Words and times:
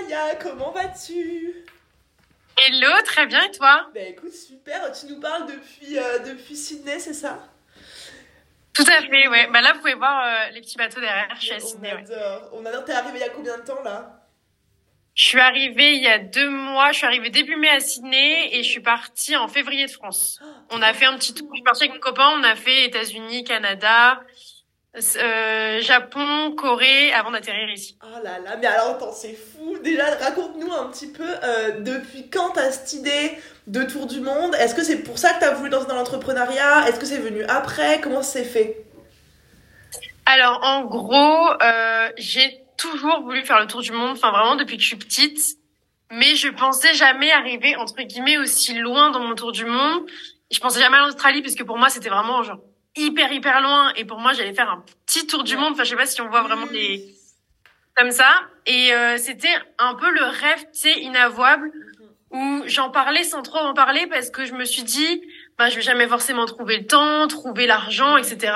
Maya, 0.00 0.36
comment 0.36 0.70
vas-tu? 0.70 1.54
Hello, 2.56 2.90
très 3.04 3.26
bien 3.26 3.42
et 3.44 3.50
toi? 3.50 3.88
Bah 3.94 4.00
écoute, 4.00 4.32
super, 4.32 4.92
tu 4.92 5.06
nous 5.06 5.20
parles 5.20 5.46
depuis, 5.46 5.98
euh, 5.98 6.18
depuis 6.20 6.56
Sydney, 6.56 6.98
c'est 6.98 7.14
ça? 7.14 7.38
Tout 8.74 8.84
à 8.86 9.00
fait, 9.00 9.28
ouais. 9.28 9.48
Bah 9.48 9.60
là, 9.60 9.72
vous 9.72 9.80
pouvez 9.80 9.94
voir 9.94 10.24
euh, 10.24 10.50
les 10.50 10.60
petits 10.60 10.76
bateaux 10.76 11.00
derrière, 11.00 11.28
je 11.36 11.44
suis 11.46 11.54
à 11.54 11.60
Sydney. 11.60 11.92
On 11.92 11.96
ouais. 11.96 12.12
adore, 12.12 12.50
on 12.52 12.66
adore. 12.66 12.84
T'es 12.84 12.92
arrivée 12.92 13.18
il 13.18 13.20
y 13.20 13.24
a 13.24 13.30
combien 13.30 13.58
de 13.58 13.64
temps 13.64 13.82
là? 13.82 14.14
Je 15.14 15.24
suis 15.24 15.40
arrivée 15.40 15.94
il 15.94 16.02
y 16.02 16.08
a 16.08 16.18
deux 16.18 16.48
mois, 16.48 16.92
je 16.92 16.98
suis 16.98 17.06
arrivée 17.06 17.30
début 17.30 17.56
mai 17.56 17.70
à 17.70 17.80
Sydney 17.80 18.54
et 18.54 18.62
je 18.62 18.68
suis 18.68 18.82
partie 18.82 19.36
en 19.36 19.48
février 19.48 19.86
de 19.86 19.90
France. 19.90 20.38
On 20.70 20.80
a 20.80 20.94
fait 20.94 21.06
un 21.06 21.16
petit 21.18 21.34
tour, 21.34 21.48
je 21.50 21.56
suis 21.56 21.64
partie 21.64 21.84
avec 21.84 21.94
mon 21.94 22.00
copain, 22.00 22.28
on 22.38 22.44
a 22.44 22.54
fait 22.54 22.84
États-Unis, 22.84 23.42
Canada, 23.42 24.20
euh, 25.16 25.80
Japon, 25.80 26.52
Corée 26.56 27.12
avant 27.12 27.30
d'atterrir 27.30 27.68
ici. 27.70 27.98
Oh 28.02 28.22
là 28.22 28.38
là, 28.38 28.56
mais 28.56 28.66
alors 28.66 28.90
attends, 28.90 29.12
c'est 29.12 29.34
fou. 29.34 29.78
Déjà, 29.82 30.06
raconte-nous 30.16 30.72
un 30.72 30.86
petit 30.86 31.08
peu 31.08 31.28
euh, 31.42 31.80
depuis 31.80 32.28
quand 32.30 32.50
t'as 32.54 32.70
cette 32.70 32.92
idée 32.92 33.32
de 33.66 33.82
tour 33.84 34.06
du 34.06 34.20
monde? 34.20 34.54
Est-ce 34.56 34.74
que 34.74 34.82
c'est 34.82 34.98
pour 34.98 35.18
ça 35.18 35.34
que 35.34 35.40
t'as 35.40 35.54
voulu 35.54 35.70
danser 35.70 35.86
dans 35.86 35.94
l'entrepreneuriat? 35.94 36.88
Est-ce 36.88 36.98
que 36.98 37.06
c'est 37.06 37.18
venu 37.18 37.44
après? 37.44 38.00
Comment 38.00 38.22
ça 38.22 38.40
s'est 38.40 38.44
fait? 38.44 38.84
Alors 40.26 40.60
en 40.62 40.84
gros, 40.84 41.48
euh, 41.62 42.10
j'ai 42.16 42.60
toujours 42.76 43.22
voulu 43.22 43.44
faire 43.44 43.60
le 43.60 43.66
tour 43.66 43.80
du 43.80 43.92
monde, 43.92 44.12
enfin 44.12 44.30
vraiment 44.30 44.56
depuis 44.56 44.76
que 44.76 44.82
je 44.82 44.88
suis 44.88 44.96
petite, 44.96 45.56
mais 46.10 46.36
je 46.36 46.48
pensais 46.48 46.94
jamais 46.94 47.30
arriver 47.32 47.76
entre 47.76 48.02
guillemets 48.02 48.38
aussi 48.38 48.74
loin 48.74 49.10
dans 49.10 49.20
mon 49.20 49.34
tour 49.34 49.52
du 49.52 49.64
monde. 49.64 50.02
Je 50.50 50.60
pensais 50.60 50.80
jamais 50.80 50.96
à 50.96 51.00
l'Australie 51.00 51.42
parce 51.42 51.54
que 51.54 51.64
pour 51.64 51.78
moi 51.78 51.88
c'était 51.88 52.08
vraiment 52.08 52.42
genre 52.42 52.60
hyper 52.98 53.32
hyper 53.32 53.60
loin. 53.60 53.92
Et 53.96 54.04
pour 54.04 54.18
moi 54.18 54.32
j'allais 54.32 54.54
faire 54.54 54.70
un 54.70 54.84
petit 55.06 55.26
tour 55.26 55.44
du 55.44 55.56
monde. 55.56 55.72
Enfin 55.72 55.84
je 55.84 55.90
sais 55.90 55.96
pas 55.96 56.06
si 56.06 56.20
on 56.20 56.28
voit 56.28 56.42
vraiment 56.42 56.66
les 56.70 57.14
comme 57.96 58.10
ça. 58.10 58.30
Et 58.66 58.92
euh, 58.92 59.16
c'était 59.16 59.54
un 59.78 59.94
peu 59.94 60.10
le 60.10 60.22
rêve 60.22 60.60
tu 60.72 60.80
sais 60.80 61.00
inavouable 61.00 61.72
où 62.30 62.62
j'en 62.66 62.90
parlais 62.90 63.24
sans 63.24 63.42
trop 63.42 63.58
en 63.58 63.72
parler 63.72 64.06
parce 64.06 64.30
que 64.30 64.44
je 64.44 64.52
me 64.52 64.64
suis 64.64 64.82
dit 64.82 65.22
bah 65.56 65.70
je 65.70 65.76
vais 65.76 65.82
jamais 65.82 66.06
forcément 66.06 66.46
trouver 66.46 66.78
le 66.78 66.86
temps, 66.86 67.26
trouver 67.26 67.66
l'argent, 67.66 68.16
etc. 68.16 68.52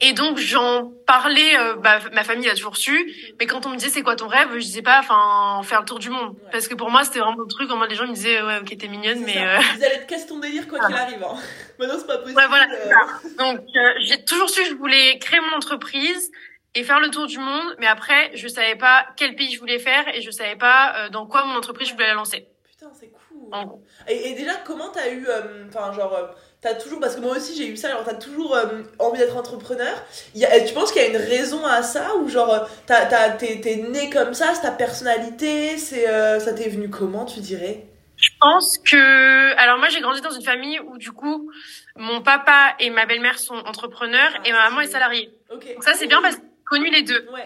Et 0.00 0.12
donc 0.12 0.36
j'en 0.36 0.90
parlais, 1.06 1.56
euh, 1.58 1.76
bah, 1.76 1.98
ma 2.12 2.22
famille 2.24 2.48
a 2.50 2.54
toujours 2.54 2.76
su, 2.76 3.10
mais 3.40 3.46
quand 3.46 3.64
on 3.66 3.70
me 3.70 3.76
disait 3.76 3.88
c'est 3.88 4.02
quoi 4.02 4.14
ton 4.16 4.26
rêve, 4.28 4.48
je 4.52 4.58
disais 4.58 4.82
pas, 4.82 4.98
enfin 4.98 5.62
faire 5.62 5.80
le 5.80 5.86
tour 5.86 5.98
du 5.98 6.10
monde, 6.10 6.30
Ouais. 6.34 6.50
parce 6.52 6.68
que 6.68 6.74
pour 6.74 6.90
moi 6.90 7.02
c'était 7.04 7.20
vraiment 7.20 7.38
le 7.40 7.46
truc. 7.46 7.70
En 7.70 7.76
mode 7.76 7.88
les 7.90 7.96
gens 7.96 8.06
me 8.06 8.12
disaient 8.12 8.42
ouais 8.42 8.58
ok 8.60 8.76
t'es 8.76 8.88
mignonne, 8.88 9.20
mais 9.20 9.38
euh, 9.38 9.58
Vous 9.76 9.84
allez 9.84 10.00
te 10.00 10.06
casser 10.06 10.26
ton 10.26 10.38
délire 10.38 10.68
quoi 10.68 10.80
qu'il 10.80 10.94
arrive. 10.94 11.22
Hein. 11.22 11.36
Maintenant, 11.78 11.94
c'est 11.98 12.06
pas 12.06 12.18
possible. 12.18 12.36
Ouais, 12.38 12.46
voilà, 12.48 12.66
euh, 12.70 13.28
donc 13.38 13.60
euh, 13.76 13.92
j'ai 14.00 14.22
toujours 14.24 14.50
su 14.50 14.62
que 14.64 14.68
je 14.68 14.74
voulais 14.74 15.18
créer 15.18 15.40
mon 15.40 15.56
entreprise 15.56 16.30
et 16.74 16.84
faire 16.84 17.00
le 17.00 17.08
tour 17.08 17.26
du 17.26 17.38
monde, 17.38 17.74
mais 17.78 17.86
après 17.86 18.32
je 18.34 18.48
savais 18.48 18.76
pas 18.76 19.06
quel 19.16 19.34
pays 19.34 19.50
je 19.54 19.60
voulais 19.60 19.78
faire 19.78 20.04
et 20.14 20.20
je 20.20 20.30
savais 20.30 20.56
pas 20.56 20.94
euh, 20.96 21.08
dans 21.10 21.26
quoi 21.26 21.44
mon 21.46 21.54
entreprise 21.56 21.88
je 21.88 21.94
voulais 21.94 22.08
la 22.08 22.14
lancer. 22.14 22.48
Putain, 22.78 22.92
c'est 22.98 23.10
cool. 23.10 23.48
Gros. 23.50 23.82
Et, 24.06 24.30
et 24.30 24.34
déjà, 24.34 24.52
comment 24.66 24.90
t'as 24.90 25.10
eu. 25.10 25.26
euh, 25.28 25.64
Enfin, 25.68 25.92
genre. 25.92 26.14
euh, 26.14 26.26
T'as 26.62 26.74
toujours, 26.74 26.98
parce 27.00 27.14
que 27.14 27.20
moi 27.20 27.36
aussi 27.36 27.54
j'ai 27.56 27.68
eu 27.68 27.76
ça, 27.76 27.90
alors 27.90 28.02
t'as 28.04 28.14
toujours 28.14 28.56
euh, 28.56 28.82
envie 28.98 29.18
d'être 29.18 29.36
entrepreneur. 29.36 29.94
Il 30.34 30.40
y 30.40 30.44
a, 30.46 30.60
tu 30.60 30.72
penses 30.74 30.90
qu'il 30.90 31.00
y 31.00 31.04
a 31.04 31.08
une 31.08 31.16
raison 31.16 31.64
à 31.64 31.82
ça 31.82 32.16
ou 32.16 32.28
genre 32.28 32.68
t'es, 32.86 33.60
t'es 33.60 33.76
né 33.76 34.10
comme 34.10 34.34
ça, 34.34 34.52
c'est 34.54 34.62
ta 34.62 34.72
personnalité, 34.72 35.76
c'est, 35.76 36.08
euh, 36.08 36.40
ça 36.40 36.54
t'est 36.54 36.68
venu 36.68 36.88
comment 36.88 37.24
tu 37.24 37.40
dirais? 37.40 37.84
Je 38.16 38.30
pense 38.40 38.78
que 38.78 39.54
alors 39.58 39.78
moi 39.78 39.90
j'ai 39.90 40.00
grandi 40.00 40.22
dans 40.22 40.30
une 40.30 40.42
famille 40.42 40.80
où 40.80 40.96
du 40.96 41.12
coup 41.12 41.52
mon 41.94 42.22
papa 42.22 42.74
et 42.80 42.88
ma 42.90 43.04
belle-mère 43.06 43.38
sont 43.38 43.54
entrepreneurs 43.54 44.32
et 44.44 44.50
ma 44.50 44.70
maman 44.70 44.80
est 44.80 44.88
salariée. 44.88 45.30
Ok. 45.52 45.72
Donc 45.74 45.84
ça 45.84 45.92
c'est 45.94 46.06
bien 46.06 46.20
parce 46.22 46.36
que 46.36 46.42
j'ai 46.42 46.64
connu 46.64 46.90
les 46.90 47.02
deux. 47.02 47.28
Ouais. 47.32 47.44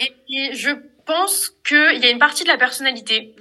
Et, 0.00 0.12
et 0.30 0.54
je 0.54 0.70
pense 1.04 1.50
qu'il 1.64 1.98
y 2.02 2.06
a 2.06 2.10
une 2.10 2.18
partie 2.18 2.42
de 2.44 2.48
la 2.48 2.56
personnalité. 2.56 3.36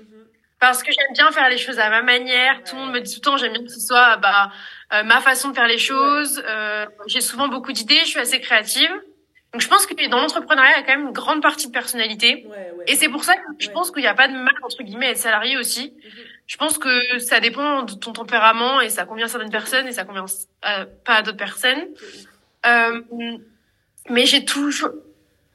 Parce 0.60 0.82
que 0.82 0.92
j'aime 0.92 1.14
bien 1.14 1.32
faire 1.32 1.50
les 1.50 1.58
choses 1.58 1.78
à 1.80 1.90
ma 1.90 2.02
manière. 2.02 2.64
Tout 2.64 2.76
le 2.76 2.82
monde 2.82 2.94
me 2.94 3.00
dit 3.00 3.14
tout 3.14 3.20
le 3.20 3.32
temps, 3.32 3.38
j'aime 3.38 3.54
bien 3.54 3.64
que 3.64 3.70
ce 3.70 3.80
soit 3.80 4.18
bah, 4.18 4.52
euh, 4.94 5.04
ma 5.04 5.22
façon 5.22 5.50
de 5.50 5.54
faire 5.56 5.68
les 5.68 5.78
choses. 5.78 6.42
Euh, 6.48 6.86
j'ai 7.06 7.22
souvent 7.22 7.48
beaucoup 7.48 7.72
d'idées, 7.72 8.00
je 8.02 8.06
suis 8.10 8.20
assez 8.20 8.40
créative. 8.40 8.90
Donc 9.54 9.62
je 9.62 9.68
pense 9.68 9.86
que 9.86 10.10
dans 10.10 10.20
l'entrepreneuriat, 10.20 10.72
il 10.78 10.80
y 10.82 10.84
a 10.84 10.84
quand 10.84 10.98
même 10.98 11.08
une 11.08 11.14
grande 11.14 11.42
partie 11.42 11.68
de 11.68 11.72
personnalité. 11.72 12.46
Ouais, 12.50 12.72
ouais. 12.78 12.84
Et 12.88 12.96
c'est 12.96 13.08
pour 13.10 13.24
ça 13.24 13.36
que 13.36 13.42
je 13.60 13.68
Ouais. 13.68 13.74
pense 13.74 13.92
qu'il 13.92 14.02
n'y 14.02 14.08
a 14.08 14.14
pas 14.16 14.28
de 14.28 14.34
mal, 14.34 14.54
entre 14.64 14.84
guillemets, 14.84 15.08
à 15.08 15.12
être 15.12 15.18
salarié 15.18 15.58
aussi. 15.58 15.94
Mhm. 15.96 16.12
Je 16.48 16.58
pense 16.58 16.78
que 16.78 17.20
ça 17.20 17.40
dépend 17.40 17.84
de 17.84 17.94
ton 17.94 18.12
tempérament 18.14 18.82
et 18.82 18.90
ça 18.90 19.06
convient 19.06 19.26
à 19.26 19.30
certaines 19.30 19.52
personnes 19.52 19.88
et 19.88 19.92
ça 19.92 20.06
convient 20.06 20.26
pas 21.06 21.14
à 21.16 21.22
d'autres 21.22 21.38
personnes. 21.38 21.86
Euh, 22.66 23.02
mais 24.10 24.26
j'ai 24.26 24.44
toujours, 24.46 24.90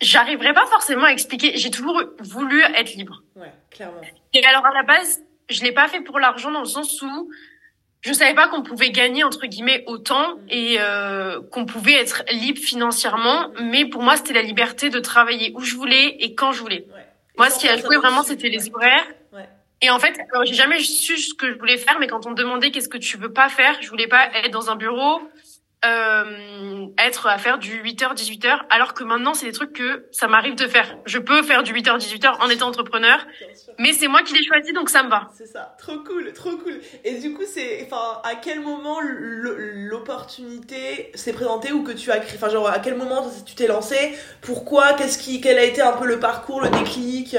j'arriverai 0.02 0.52
pas 0.52 0.66
forcément 0.66 1.04
à 1.04 1.12
expliquer. 1.12 1.56
J'ai 1.56 1.70
toujours 1.70 2.02
voulu 2.20 2.62
être 2.62 2.94
libre. 2.94 3.22
Ouais, 3.36 3.52
clairement. 3.70 4.00
Et 4.34 4.44
alors 4.44 4.66
à 4.66 4.74
la 4.74 4.82
base, 4.82 5.22
je 5.48 5.62
l'ai 5.62 5.72
pas 5.72 5.88
fait 5.88 6.00
pour 6.00 6.18
l'argent 6.18 6.50
dans 6.50 6.60
le 6.60 6.66
sens 6.66 7.00
où 7.00 7.30
je 8.02 8.12
savais 8.12 8.34
pas 8.34 8.48
qu'on 8.48 8.62
pouvait 8.62 8.90
gagner 8.90 9.22
entre 9.22 9.46
guillemets 9.46 9.84
autant 9.86 10.34
et 10.50 10.76
euh, 10.80 11.40
qu'on 11.52 11.64
pouvait 11.64 11.94
être 11.94 12.24
libre 12.32 12.60
financièrement. 12.60 13.50
Mais 13.62 13.84
pour 13.84 14.02
moi, 14.02 14.16
c'était 14.16 14.34
la 14.34 14.42
liberté 14.42 14.90
de 14.90 14.98
travailler 14.98 15.52
où 15.54 15.60
je 15.60 15.76
voulais 15.76 16.16
et 16.18 16.34
quand 16.34 16.52
je 16.52 16.60
voulais. 16.60 16.84
Ouais. 16.92 17.06
Moi, 17.38 17.48
ce 17.48 17.60
qui 17.60 17.68
a 17.68 17.76
joué 17.76 17.96
vraiment, 17.96 18.24
c'était 18.24 18.48
les 18.48 18.70
horaires. 18.74 19.06
Ouais. 19.32 19.48
Et 19.82 19.90
en 19.90 20.00
fait, 20.00 20.18
alors, 20.32 20.44
j'ai 20.44 20.54
jamais 20.54 20.80
su 20.80 21.16
ce 21.16 21.34
que 21.34 21.52
je 21.52 21.58
voulais 21.58 21.76
faire, 21.76 21.98
mais 22.00 22.08
quand 22.08 22.26
on 22.26 22.30
me 22.30 22.34
demandait 22.34 22.70
qu'est-ce 22.72 22.88
que 22.88 22.98
tu 22.98 23.16
veux 23.16 23.32
pas 23.32 23.48
faire, 23.48 23.80
je 23.80 23.88
voulais 23.88 24.08
pas 24.08 24.28
être 24.34 24.50
dans 24.50 24.70
un 24.70 24.76
bureau, 24.76 25.22
euh, 25.84 26.86
être 26.98 27.26
à 27.26 27.38
faire 27.38 27.58
du 27.58 27.82
8h, 27.82 28.14
18h, 28.14 28.60
alors 28.70 28.94
que 28.94 29.02
maintenant, 29.02 29.34
c'est 29.34 29.46
des 29.46 29.52
trucs 29.52 29.72
que 29.72 30.06
ça 30.12 30.28
m'arrive 30.28 30.54
de 30.54 30.68
faire. 30.68 30.96
Je 31.06 31.18
peux 31.18 31.42
faire 31.42 31.62
du 31.62 31.72
8h, 31.72 31.98
18h 31.98 32.40
en 32.40 32.48
étant 32.48 32.68
entrepreneur, 32.68 33.26
mais 33.78 33.92
c'est 33.92 34.08
moi 34.08 34.22
qui 34.22 34.34
l'ai 34.34 34.44
choisi, 34.44 34.72
donc 34.72 34.90
ça 34.90 35.02
me 35.02 35.10
va. 35.10 35.28
C'est 35.34 35.46
ça, 35.46 35.74
trop 35.78 35.98
cool, 35.98 36.32
trop 36.32 36.56
cool. 36.56 36.80
Et 37.04 37.18
du 37.18 37.34
coup, 37.34 37.42
c'est, 37.46 37.84
enfin, 37.84 38.20
à 38.22 38.36
quel 38.36 38.60
moment 38.60 39.00
l'opportunité 39.02 41.10
s'est 41.14 41.32
présentée 41.32 41.72
ou 41.72 41.82
que 41.82 41.92
tu 41.92 42.12
as 42.12 42.20
créé, 42.20 42.36
enfin, 42.36 42.48
genre, 42.48 42.68
à 42.68 42.78
quel 42.78 42.94
moment 42.94 43.28
tu 43.44 43.54
t'es 43.54 43.66
lancé? 43.66 44.16
Pourquoi? 44.40 44.92
Qu'est-ce 44.92 45.18
qui, 45.18 45.40
quel 45.40 45.58
a 45.58 45.64
été 45.64 45.82
un 45.82 45.92
peu 45.92 46.06
le 46.06 46.20
parcours, 46.20 46.60
le 46.60 46.70
déclic? 46.70 47.36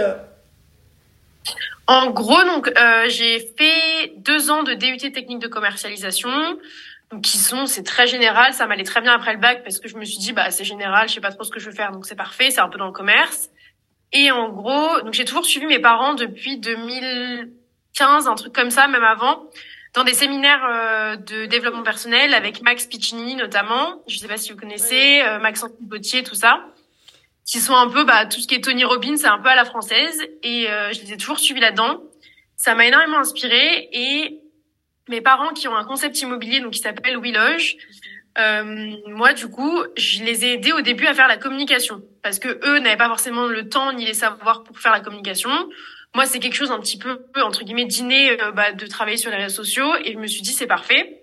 En 1.86 2.12
gros, 2.12 2.42
donc, 2.44 2.72
euh, 2.78 3.10
j'ai 3.10 3.40
fait 3.58 4.14
deux 4.18 4.50
ans 4.50 4.64
de 4.64 4.74
DUT 4.74 5.12
technique 5.12 5.40
de 5.40 5.50
commercialisation, 5.50 6.58
qui 7.22 7.38
sont, 7.38 7.66
c'est 7.66 7.84
très 7.84 8.08
général, 8.08 8.54
ça 8.54 8.68
m'allait 8.68 8.84
très 8.84 9.02
bien 9.02 9.14
après 9.14 9.34
le 9.34 9.40
bac 9.40 9.64
parce 9.64 9.80
que 9.80 9.88
je 9.88 9.98
me 9.98 10.06
suis 10.06 10.18
dit, 10.18 10.34
bah, 10.34 10.52
c'est 10.52 10.64
général, 10.64 11.10
je 11.10 11.16
sais 11.16 11.22
pas 11.22 11.32
trop 11.32 11.44
ce 11.44 11.52
que 11.52 11.60
je 11.60 11.70
veux 11.70 11.76
faire, 11.76 11.92
donc 11.92 12.06
c'est 12.06 12.16
parfait, 12.16 12.52
c'est 12.52 12.62
un 12.62 12.70
peu 12.70 12.78
dans 12.78 12.88
le 12.88 12.92
commerce. 12.92 13.50
Et 14.12 14.32
en 14.32 14.50
gros, 14.50 15.02
donc 15.02 15.14
j'ai 15.14 15.26
toujours 15.26 15.46
suivi 15.46 15.66
mes 15.66 15.80
parents 15.80 16.14
depuis 16.14 16.58
2015, 16.58 18.28
un 18.28 18.36
truc 18.36 18.54
comme 18.54 18.70
ça, 18.70 18.88
même 18.88 19.04
avant, 19.04 19.50
dans 19.94 20.04
des 20.04 20.14
séminaires 20.14 20.66
euh, 20.70 21.16
de 21.16 21.46
développement 21.46 21.84
personnel 21.84 22.34
avec 22.34 22.62
Max 22.62 22.86
Piccini 22.88 23.36
notamment, 23.36 24.02
je 24.08 24.18
sais 24.18 24.28
pas 24.28 24.38
si 24.38 24.52
vous 24.52 24.58
connaissez, 24.58 25.22
euh, 25.22 25.40
Maxence 25.40 25.72
Potier, 25.90 26.24
tout 26.24 26.36
ça 26.36 26.66
qui 27.46 27.60
sont 27.60 27.76
un 27.76 27.90
peu 27.90 28.04
bah 28.04 28.26
tout 28.26 28.40
ce 28.40 28.48
qui 28.48 28.56
est 28.56 28.64
Tony 28.64 28.84
Robbins, 28.86 29.18
c'est 29.18 29.28
un 29.28 29.40
peu 29.40 29.50
à 29.50 29.56
la 29.56 29.66
française 29.66 30.22
et 30.44 30.70
euh, 30.70 30.94
je 30.94 31.02
les 31.02 31.14
ai 31.14 31.18
toujours 31.18 31.40
suivis 31.40 31.60
là-dedans. 31.60 32.02
Ça 32.56 32.76
m'a 32.76 32.86
énormément 32.86 33.18
inspiré 33.18 33.90
et 33.92 34.40
mes 35.10 35.22
parents 35.22 35.54
qui 35.54 35.68
ont 35.68 35.76
un 35.76 35.84
concept 35.84 36.20
immobilier 36.22 36.60
donc 36.60 36.74
qui 36.74 36.80
s'appelle 36.80 37.18
WeLoge, 37.18 37.76
euh, 38.40 38.96
moi 39.08 39.34
du 39.34 39.48
coup 39.48 39.84
je 39.96 40.24
les 40.24 40.46
ai 40.46 40.54
aidés 40.54 40.72
au 40.72 40.82
début 40.82 41.06
à 41.06 41.14
faire 41.14 41.28
la 41.28 41.38
communication 41.38 42.02
parce 42.24 42.40
que 42.40 42.60
eux 42.66 42.80
n'avaient 42.80 42.98
pas 42.98 43.08
forcément 43.08 43.46
le 43.46 43.70
temps 43.70 43.94
ni 43.94 44.06
les 44.06 44.16
savoirs 44.16 44.64
pour 44.64 44.80
faire 44.80 44.92
la 44.92 45.02
communication. 45.02 45.52
Moi 46.16 46.26
c'est 46.26 46.40
quelque 46.40 46.56
chose 46.56 46.72
un 46.72 46.80
petit 46.80 46.98
peu 46.98 47.20
entre 47.36 47.64
guillemets 47.64 47.86
dîner 47.86 48.42
euh, 48.42 48.52
bah, 48.52 48.72
de 48.72 48.86
travailler 48.88 49.18
sur 49.18 49.30
les 49.30 49.38
réseaux 49.38 49.64
sociaux 49.64 49.96
et 50.04 50.14
je 50.14 50.18
me 50.18 50.28
suis 50.28 50.42
dit 50.42 50.52
c'est 50.52 50.68
parfait. 50.68 51.22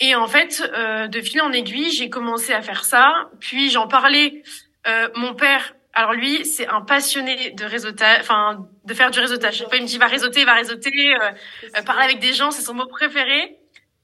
Et 0.00 0.14
en 0.14 0.26
fait 0.26 0.62
euh, 0.76 1.06
de 1.06 1.20
fil 1.22 1.40
en 1.40 1.52
aiguille 1.52 1.90
j'ai 1.90 2.10
commencé 2.10 2.52
à 2.52 2.60
faire 2.60 2.84
ça 2.84 3.30
puis 3.40 3.70
j'en 3.70 3.88
parlais 3.88 4.42
euh, 4.86 5.08
mon 5.16 5.34
père, 5.34 5.74
alors 5.96 6.12
lui, 6.12 6.44
c'est 6.44 6.68
un 6.68 6.82
passionné 6.82 7.52
de 7.52 7.64
réseautage, 7.64 8.18
enfin 8.20 8.68
de 8.84 8.92
faire 8.92 9.10
du 9.10 9.18
réseautage. 9.18 9.64
Fois, 9.64 9.78
il 9.78 9.82
me 9.82 9.86
dit 9.86 9.96
va 9.96 10.06
réseauter, 10.06 10.44
va 10.44 10.52
réseauter, 10.52 11.14
euh, 11.14 11.30
euh, 11.74 11.82
parler 11.82 12.04
avec 12.04 12.18
des 12.20 12.34
gens, 12.34 12.50
c'est 12.50 12.60
son 12.60 12.74
mot 12.74 12.86
préféré. 12.86 13.56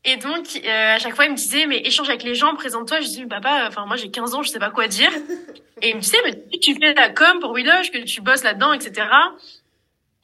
Et 0.05 0.17
donc, 0.17 0.47
euh, 0.65 0.95
à 0.95 0.99
chaque 0.99 1.15
fois, 1.15 1.27
il 1.27 1.33
me 1.33 1.37
disait 1.37 1.67
mais 1.67 1.81
échange 1.81 2.09
avec 2.09 2.23
les 2.23 2.35
gens, 2.35 2.55
présente-toi. 2.55 3.01
Je 3.03 3.09
dis 3.09 3.27
papa, 3.27 3.67
enfin 3.69 3.85
moi 3.85 3.97
j'ai 3.97 4.11
15 4.11 4.35
ans, 4.35 4.43
je 4.43 4.49
sais 4.49 4.59
pas 4.59 4.71
quoi 4.71 4.89
dire. 4.89 5.11
Et 5.83 5.91
il 5.91 5.97
me 5.97 6.01
disait 6.01 6.17
mais 6.25 6.59
tu 6.63 6.75
fais 6.75 6.95
la 6.95 7.11
com 7.11 7.41
pour 7.41 7.55
Willoge, 7.55 7.91
que 7.91 7.99
tu 7.99 8.23
bosses 8.23 8.43
là-dedans, 8.43 8.73
etc. 8.73 9.07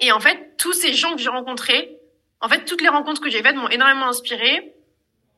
Et 0.00 0.10
en 0.10 0.20
fait, 0.20 0.54
tous 0.56 0.72
ces 0.72 0.94
gens 0.94 1.14
que 1.16 1.20
j'ai 1.20 1.28
rencontrés, 1.28 1.98
en 2.40 2.48
fait, 2.48 2.64
toutes 2.64 2.80
les 2.80 2.88
rencontres 2.88 3.20
que 3.20 3.28
j'ai 3.28 3.42
faites 3.42 3.56
m'ont 3.56 3.68
énormément 3.68 4.08
inspiré. 4.08 4.72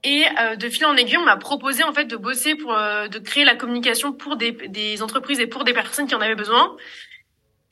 Et 0.03 0.25
euh, 0.41 0.57
de 0.57 0.69
fil 0.69 0.87
en 0.87 0.97
aiguille, 0.97 1.19
on 1.19 1.25
m'a 1.25 1.37
proposé 1.37 1.83
en 1.83 1.93
fait 1.93 2.07
de 2.07 2.17
bosser 2.17 2.55
pour 2.55 2.75
euh, 2.75 3.09
de 3.09 3.19
créer 3.19 3.45
la 3.45 3.55
communication 3.55 4.13
pour 4.13 4.37
des, 4.37 4.53
des 4.53 5.03
entreprises 5.03 5.41
et 5.41 5.47
pour 5.47 5.65
des 5.65 5.75
personnes 5.75 6.07
qui 6.07 6.15
en 6.15 6.21
avaient 6.21 6.35
besoin. 6.35 6.77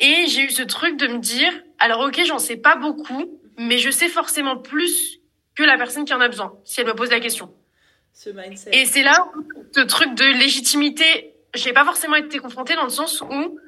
Et 0.01 0.27
j'ai 0.29 0.43
eu 0.43 0.51
ce 0.51 0.63
truc 0.63 0.97
de 0.97 1.07
me 1.07 1.19
dire, 1.19 1.53
alors 1.79 2.01
ok, 2.01 2.21
j'en 2.27 2.39
sais 2.39 2.57
pas 2.57 2.77
beaucoup, 2.77 3.41
mais 3.57 3.79
je 3.79 3.91
sais 3.91 4.09
forcément 4.09 4.57
plus 4.57 5.19
que 5.55 5.63
la 5.63 5.77
personne 5.77 6.05
qui 6.05 6.15
en 6.15 6.21
a 6.21 6.29
besoin, 6.29 6.53
si 6.65 6.81
elle 6.81 6.87
me 6.87 6.95
pose 6.95 7.11
la 7.11 7.21
question. 7.21 7.53
Ce 8.13 8.31
mindset. 8.31 8.71
Et 8.73 8.85
c'est 8.85 9.03
là 9.03 9.29
où 9.35 9.45
ce 9.75 9.81
truc 9.81 10.15
de 10.15 10.25
légitimité, 10.25 11.35
j'ai 11.55 11.73
pas 11.73 11.85
forcément 11.85 12.17
été 12.17 12.39
confrontée 12.39 12.75
dans 12.77 12.85
le 12.85 12.91
sens 12.91 13.23
où 13.23 13.59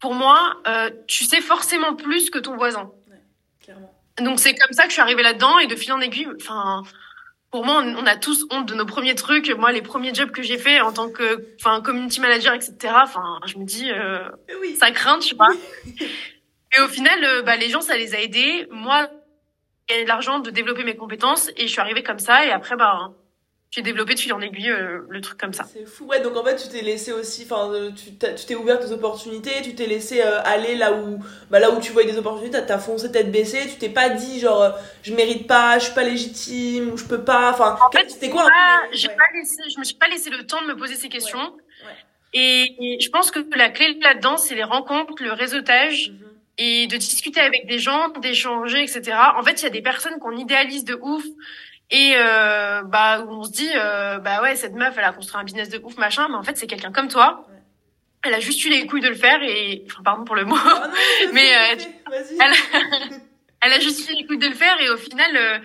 pour 0.00 0.14
moi, 0.14 0.56
euh, 0.66 0.90
tu 1.06 1.24
sais 1.24 1.40
forcément 1.40 1.94
plus 1.94 2.30
que 2.30 2.38
ton 2.38 2.56
voisin. 2.56 2.90
Clairement. 3.62 3.94
Donc 4.18 4.40
c'est 4.40 4.54
comme 4.54 4.72
ça 4.72 4.84
que 4.84 4.88
je 4.88 4.94
suis 4.94 5.02
arrivée 5.02 5.22
là-dedans 5.22 5.58
et 5.58 5.66
de 5.66 5.76
fil 5.76 5.92
en 5.92 6.00
aiguille, 6.00 6.28
enfin, 6.36 6.82
pour 7.50 7.64
moi, 7.64 7.82
on, 7.84 7.96
on 7.96 8.06
a 8.06 8.16
tous 8.16 8.46
honte 8.50 8.66
de 8.66 8.74
nos 8.74 8.86
premiers 8.86 9.14
trucs. 9.14 9.50
Moi, 9.50 9.72
les 9.72 9.82
premiers 9.82 10.14
jobs 10.14 10.30
que 10.30 10.42
j'ai 10.42 10.58
fait 10.58 10.80
en 10.80 10.92
tant 10.92 11.10
que, 11.10 11.46
enfin, 11.60 11.80
community 11.80 12.20
manager, 12.20 12.54
etc. 12.54 12.74
Enfin, 13.02 13.40
je 13.46 13.58
me 13.58 13.64
dis, 13.64 13.90
euh, 13.90 14.28
Oui. 14.60 14.76
ça 14.76 14.90
craint, 14.92 15.18
je 15.20 15.28
sais 15.28 15.34
pas. 15.34 15.48
Et 16.76 16.80
au 16.82 16.88
final, 16.88 17.18
euh, 17.24 17.42
bah, 17.42 17.56
les 17.56 17.68
gens, 17.68 17.80
ça 17.80 17.96
les 17.96 18.14
a 18.14 18.20
aidés. 18.20 18.68
Moi, 18.70 19.08
gagner 19.88 20.04
de 20.04 20.08
l'argent, 20.08 20.38
de 20.38 20.50
développer 20.50 20.84
mes 20.84 20.94
compétences, 20.96 21.50
et 21.56 21.62
je 21.66 21.72
suis 21.72 21.80
arrivée 21.80 22.04
comme 22.04 22.20
ça. 22.20 22.46
Et 22.46 22.52
après, 22.52 22.76
bah, 22.76 23.10
j'ai 23.72 23.82
développé 23.82 24.14
de 24.14 24.18
fil 24.20 24.32
en 24.32 24.40
aiguille 24.40 24.68
euh, 24.70 25.02
le 25.08 25.20
truc 25.20 25.38
comme 25.38 25.52
ça. 25.52 25.64
C'est 25.72 25.86
fou. 25.86 26.04
Ouais, 26.06 26.20
donc 26.20 26.36
en 26.36 26.44
fait, 26.44 26.56
tu 26.56 26.68
t'es 26.68 26.82
laissé 26.82 27.12
aussi, 27.12 27.44
enfin, 27.48 27.70
euh, 27.72 27.90
tu 27.92 28.10
t'es 28.16 28.54
ouvert 28.56 28.80
des 28.80 28.90
opportunités, 28.92 29.62
tu 29.62 29.76
t'es 29.76 29.86
laissé 29.86 30.22
euh, 30.22 30.40
aller 30.44 30.74
là 30.74 30.92
où, 30.92 31.22
bah, 31.50 31.60
là 31.60 31.70
où 31.70 31.80
tu 31.80 31.92
voyais 31.92 32.10
des 32.10 32.18
opportunités, 32.18 32.58
t'as- 32.66 32.78
foncé 32.80 33.12
tête 33.12 33.30
baissée, 33.30 33.68
tu 33.68 33.76
t'es 33.78 33.88
pas 33.88 34.08
dit 34.08 34.40
genre, 34.40 34.60
euh, 34.62 34.70
je 35.04 35.14
mérite 35.14 35.46
pas, 35.46 35.78
je 35.78 35.84
suis 35.84 35.94
pas 35.94 36.02
légitime, 36.02 36.90
ou 36.90 36.96
je 36.96 37.04
peux 37.04 37.22
pas, 37.22 37.50
enfin, 37.52 37.78
En 37.86 37.90
fait, 37.92 38.10
c'était 38.10 38.28
quoi 38.30 38.42
un 38.42 38.46
peu 38.46 38.96
ouais. 38.96 39.14
pas 39.16 39.22
laissé, 39.38 39.62
je 39.72 39.78
me 39.78 39.84
suis 39.84 39.94
pas 39.94 40.08
laissé 40.08 40.30
le 40.30 40.44
temps 40.46 40.60
de 40.62 40.66
me 40.66 40.76
poser 40.76 40.96
ces 40.96 41.08
questions. 41.08 41.38
ouais. 41.38 41.94
Et, 42.32 42.74
et 42.96 43.00
je 43.00 43.10
pense 43.10 43.30
que 43.30 43.38
la 43.56 43.68
clé 43.70 43.96
là-dedans, 44.02 44.36
c'est 44.36 44.54
les 44.56 44.64
rencontres, 44.64 45.14
le 45.22 45.32
réseautage 45.32 46.10
Mhm. 46.10 46.26
et 46.58 46.86
de 46.88 46.96
discuter 46.96 47.40
avec 47.40 47.66
des 47.68 47.78
gens, 47.78 48.08
d'échanger, 48.20 48.82
etc. 48.82 49.12
En 49.36 49.42
fait, 49.44 49.60
il 49.60 49.64
y 49.64 49.66
a 49.66 49.70
des 49.70 49.82
personnes 49.82 50.18
qu'on 50.20 50.36
idéalise 50.36 50.84
de 50.84 50.98
ouf 51.00 51.24
et 51.90 52.12
euh, 52.16 52.82
bah 52.82 53.24
on 53.28 53.42
se 53.44 53.50
dit 53.50 53.70
euh, 53.74 54.18
bah 54.18 54.42
ouais 54.42 54.56
cette 54.56 54.74
meuf 54.74 54.94
elle 54.96 55.04
a 55.04 55.12
construit 55.12 55.40
un 55.40 55.44
business 55.44 55.68
de 55.68 55.78
ouf 55.78 55.96
machin, 55.96 56.28
mais 56.28 56.36
en 56.36 56.42
fait 56.42 56.56
c'est 56.56 56.66
quelqu'un 56.66 56.92
comme 56.92 57.08
toi. 57.08 57.46
Elle 58.22 58.34
a 58.34 58.40
juste 58.40 58.62
eu 58.64 58.68
les 58.68 58.86
couilles 58.86 59.00
de 59.00 59.08
le 59.08 59.14
faire 59.14 59.42
et 59.42 59.84
enfin 59.86 60.02
pardon 60.04 60.24
pour 60.24 60.36
le 60.36 60.44
mot. 60.44 60.56
Ah 60.58 60.88
non, 60.88 61.32
Mais, 61.32 61.50
euh. 61.72 61.76
Elle- 62.12 63.10
elle 63.62 63.72
a 63.72 63.80
juste 63.80 64.08
eu 64.10 64.14
les 64.14 64.26
couilles 64.26 64.38
de 64.38 64.48
le 64.48 64.54
faire 64.54 64.78
et 64.80 64.90
au 64.90 64.96
final 64.96 65.36
euh, 65.36 65.58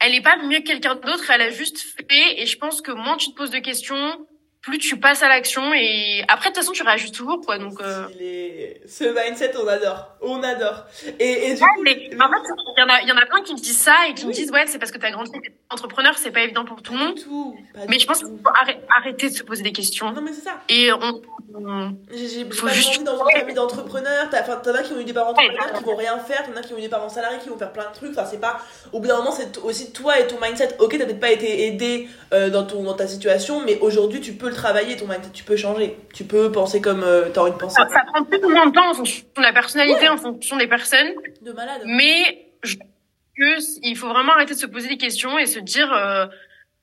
elle 0.00 0.14
est 0.14 0.20
pas 0.20 0.36
mieux 0.36 0.58
que 0.58 0.64
quelqu'un 0.64 0.96
d'autre, 0.96 1.30
elle 1.30 1.40
a 1.40 1.50
juste 1.50 1.78
fait 1.78 2.42
et 2.42 2.46
je 2.46 2.58
pense 2.58 2.82
que 2.82 2.92
moins 2.92 3.16
tu 3.16 3.30
te 3.30 3.34
poses 3.36 3.50
de 3.50 3.58
questions, 3.58 4.26
plus 4.64 4.78
tu 4.78 4.96
passes 4.98 5.22
à 5.22 5.28
l'action 5.28 5.72
et 5.74 6.24
après 6.28 6.48
de 6.50 6.54
toute 6.54 6.62
façon 6.62 6.72
tu 6.72 6.82
réajustes 6.82 7.14
toujours 7.14 7.40
quoi 7.44 7.58
donc 7.58 7.80
euh... 7.80 8.06
Il 8.18 8.22
est- 8.26 8.80
Ce 8.86 9.04
mindset, 9.04 9.52
on 9.62 9.66
adore. 9.66 10.08
On 10.20 10.42
adore. 10.42 10.84
Et, 11.18 11.48
et 11.50 11.54
du 11.54 11.62
Ouais, 11.62 11.68
coup. 11.76 11.82
mais 11.82 11.92
en 12.22 12.28
fait, 12.28 12.48
il 12.76 12.80
y 12.80 12.82
en 12.82 12.88
a, 12.88 13.00
il 13.02 13.08
y 13.08 13.12
en 13.12 13.16
a 13.16 13.26
plein 13.26 13.42
qui 13.42 13.52
me 13.54 13.58
disent 13.58 13.78
ça 13.78 13.94
et 14.08 14.14
qui 14.14 14.26
me 14.26 14.32
disent 14.32 14.50
ouais, 14.50 14.64
c'est 14.66 14.78
parce 14.78 14.90
que 14.90 14.98
t'as 14.98 15.10
grandi 15.10 15.30
entrepreneur, 15.70 16.16
c'est 16.18 16.30
pas 16.30 16.40
évident 16.42 16.64
pour 16.64 16.82
tout 16.82 16.92
le 16.92 16.98
monde. 16.98 17.14
tout. 17.22 17.56
Mais 17.88 17.98
je 17.98 18.06
pense 18.06 18.18
qu'il 18.18 18.28
faut 18.28 18.50
arrê- 18.50 18.78
arrêter 18.98 19.28
de 19.30 19.34
se 19.34 19.42
poser 19.42 19.62
des 19.62 19.72
questions 19.72 20.12
Non, 20.12 20.20
mais 20.22 20.32
c'est 20.32 20.42
ça. 20.42 20.60
et 20.68 20.92
on, 20.92 21.20
on- 21.54 21.96
J'ai 22.12 22.44
pas 22.44 22.68
juste- 22.72 22.92
grandi 22.94 23.04
dans 23.04 23.26
une 23.28 23.38
famille 23.38 23.54
d'entrepreneurs. 23.54 24.28
T'as- 24.30 24.42
Enfin, 24.42 24.56
t'en 24.56 24.74
as 24.74 24.82
qui 24.82 24.92
ont 24.92 25.00
eu 25.00 25.04
des 25.04 25.12
parents 25.14 25.30
entrepreneurs 25.30 25.72
qui 25.72 25.84
vont 25.84 25.96
rien 25.96 26.18
faire, 26.18 26.44
t'en 26.44 26.56
as 26.58 26.62
qui 26.62 26.72
ont 26.74 26.78
eu 26.78 26.82
des 26.82 26.88
parents 26.88 27.08
salariés 27.08 27.38
qui 27.38 27.48
vont 27.48 27.58
faire 27.58 27.72
plein 27.72 27.88
de 27.88 27.94
trucs. 27.94 28.10
Enfin, 28.10 28.26
c'est 28.30 28.40
pas. 28.40 28.60
Au 28.92 29.00
bout 29.00 29.08
d'un 29.08 29.16
moment, 29.18 29.32
c'est 29.32 29.58
aussi 29.58 29.92
toi 29.92 30.18
et 30.18 30.26
ton 30.26 30.36
mindset. 30.40 30.76
Ok, 30.78 30.96
t'as 30.98 31.04
peut-être 31.06 31.20
pas 31.20 31.30
été 31.32 31.66
aidé 31.66 32.08
euh, 32.32 32.50
dans, 32.50 32.64
ton, 32.64 32.82
dans 32.82 32.94
ta 32.94 33.06
situation, 33.06 33.62
mais 33.64 33.78
aujourd'hui, 33.80 34.20
tu 34.20 34.32
peux 34.34 34.48
le 34.48 34.53
travailler, 34.54 34.96
ton 34.96 35.06
mindset. 35.06 35.30
Tu 35.32 35.44
peux 35.44 35.56
changer. 35.56 35.96
Tu 36.14 36.24
peux 36.24 36.50
penser 36.50 36.80
comme 36.80 37.02
euh, 37.02 37.28
t'as 37.32 37.42
envie 37.42 37.52
de 37.52 37.56
penser. 37.56 37.76
ça, 37.76 37.88
ça 37.88 38.04
prend 38.12 38.24
plus 38.24 38.42
ou 38.44 38.48
moins 38.48 38.66
de 38.66 38.72
temps 38.72 38.90
en 38.90 38.94
fonction 38.94 39.24
de 39.36 39.42
la 39.42 39.52
personnalité, 39.52 40.08
en 40.08 40.16
fonction 40.16 40.56
des 40.56 40.66
personnes. 40.66 41.12
De 41.42 41.52
malade. 41.52 41.82
Mais 41.84 42.52
je 42.62 42.76
pense 42.76 42.88
que 43.36 43.86
il 43.86 43.96
faut 43.96 44.08
vraiment 44.08 44.32
arrêter 44.32 44.54
de 44.54 44.58
se 44.58 44.66
poser 44.66 44.88
des 44.88 44.96
questions 44.96 45.38
et 45.38 45.46
se 45.46 45.58
dire 45.58 45.92
euh, 45.92 46.26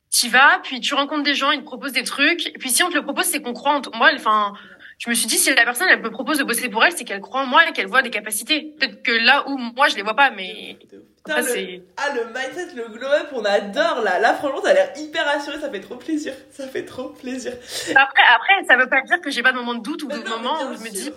t'y 0.09 0.29
vas, 0.29 0.59
puis 0.63 0.79
tu 0.79 0.94
rencontres 0.94 1.23
des 1.23 1.33
gens, 1.33 1.51
ils 1.51 1.62
te 1.62 1.65
proposent 1.65 1.94
des 1.94 2.03
trucs. 2.03 2.47
Et 2.47 2.57
puis 2.59 2.69
si 2.69 2.83
on 2.83 2.89
te 2.89 2.95
le 2.95 3.03
propose, 3.03 3.25
c'est 3.25 3.41
qu'on 3.41 3.53
croit 3.53 3.73
en 3.73 3.81
toi. 3.81 3.94
Moi, 3.95 4.12
enfin, 4.13 4.53
je 5.00 5.09
me 5.09 5.15
suis 5.15 5.25
dit 5.25 5.38
si 5.38 5.53
la 5.53 5.63
personne 5.63 5.88
elle 5.89 6.01
me 6.01 6.12
propose 6.12 6.38
de 6.38 6.44
bosser 6.44 6.69
pour 6.69 6.83
elle, 6.83 6.91
c'est 6.91 7.06
qu'elle 7.06 7.21
croit 7.21 7.41
en 7.41 7.47
moi 7.47 7.68
et 7.68 7.71
qu'elle 7.71 7.88
voit 7.88 8.03
des 8.03 8.12
capacités. 8.12 8.75
Peut-être 8.79 9.01
que 9.01 9.12
là 9.12 9.47
où 9.47 9.57
moi 9.57 9.88
je 9.88 9.95
les 9.95 10.03
vois 10.03 10.15
pas, 10.15 10.29
mais. 10.29 10.77
Putain, 11.23 11.39
après, 11.39 11.62
le- 11.62 11.83
Ah, 11.97 12.09
le 12.15 12.25
mindset, 12.33 12.75
le 12.75 12.88
glow 12.88 13.07
up, 13.07 13.27
on 13.33 13.44
adore 13.45 14.01
là. 14.03 14.19
Là, 14.19 14.33
franchement, 14.33 14.62
t'as 14.63 14.73
l'air 14.73 14.91
hyper 14.97 15.27
assuré, 15.27 15.59
ça 15.59 15.69
fait 15.69 15.79
trop 15.81 15.95
plaisir. 15.95 16.33
Ça 16.50 16.68
fait 16.68 16.83
trop 16.85 17.09
plaisir. 17.09 17.53
Après, 17.95 18.23
après, 18.35 18.65
ça 18.68 18.75
veut 18.77 18.89
pas 18.89 19.01
dire 19.01 19.21
que 19.21 19.29
j'ai 19.29 19.44
pas 19.44 19.51
de 19.51 19.57
moment 19.57 19.75
de 19.75 19.81
doute 19.83 20.01
ou 20.03 20.07
de 20.07 20.15
non, 20.18 20.39
bien 20.41 20.71
où 20.71 20.73
je 20.77 20.83
me 20.83 20.89
dis. 20.89 21.12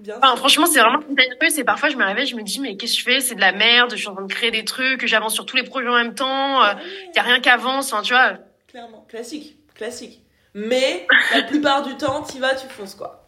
Bien 0.00 0.16
Enfin, 0.20 0.34
franchement, 0.34 0.66
c'est 0.66 0.80
vraiment 0.80 1.00
contagieux. 1.00 1.30
C'est 1.50 1.62
parfois, 1.62 1.88
je 1.88 1.96
me 1.96 2.04
réveille, 2.04 2.26
je 2.26 2.34
me 2.34 2.42
dis, 2.42 2.58
mais 2.58 2.76
qu'est-ce 2.76 2.94
que 2.94 2.98
je 2.98 3.04
fais? 3.04 3.20
C'est 3.20 3.36
de 3.36 3.40
la 3.40 3.52
merde. 3.52 3.92
Je 3.92 3.96
suis 3.96 4.08
en 4.08 4.14
train 4.14 4.24
de 4.24 4.32
créer 4.32 4.50
des 4.50 4.64
trucs. 4.64 5.06
J'avance 5.06 5.34
sur 5.34 5.46
tous 5.46 5.56
les 5.56 5.62
projets 5.62 5.88
en 5.88 5.94
même 5.94 6.14
temps. 6.14 6.64
euh, 6.64 6.74
Ouais. 6.74 6.80
Y 7.14 7.18
a 7.18 7.22
rien 7.22 7.40
qui 7.40 7.48
avance. 7.48 7.94
Tu 8.02 8.12
vois. 8.12 8.32
Clairement, 8.66 9.06
classique, 9.08 9.56
classique. 9.76 10.22
Mais 10.54 11.06
la 11.32 11.42
plupart 11.42 11.82
du 11.82 11.96
temps, 11.96 12.22
t'y 12.22 12.38
vas, 12.40 12.54
tu 12.56 12.66
fonces 12.68 12.94
quoi. 12.96 13.21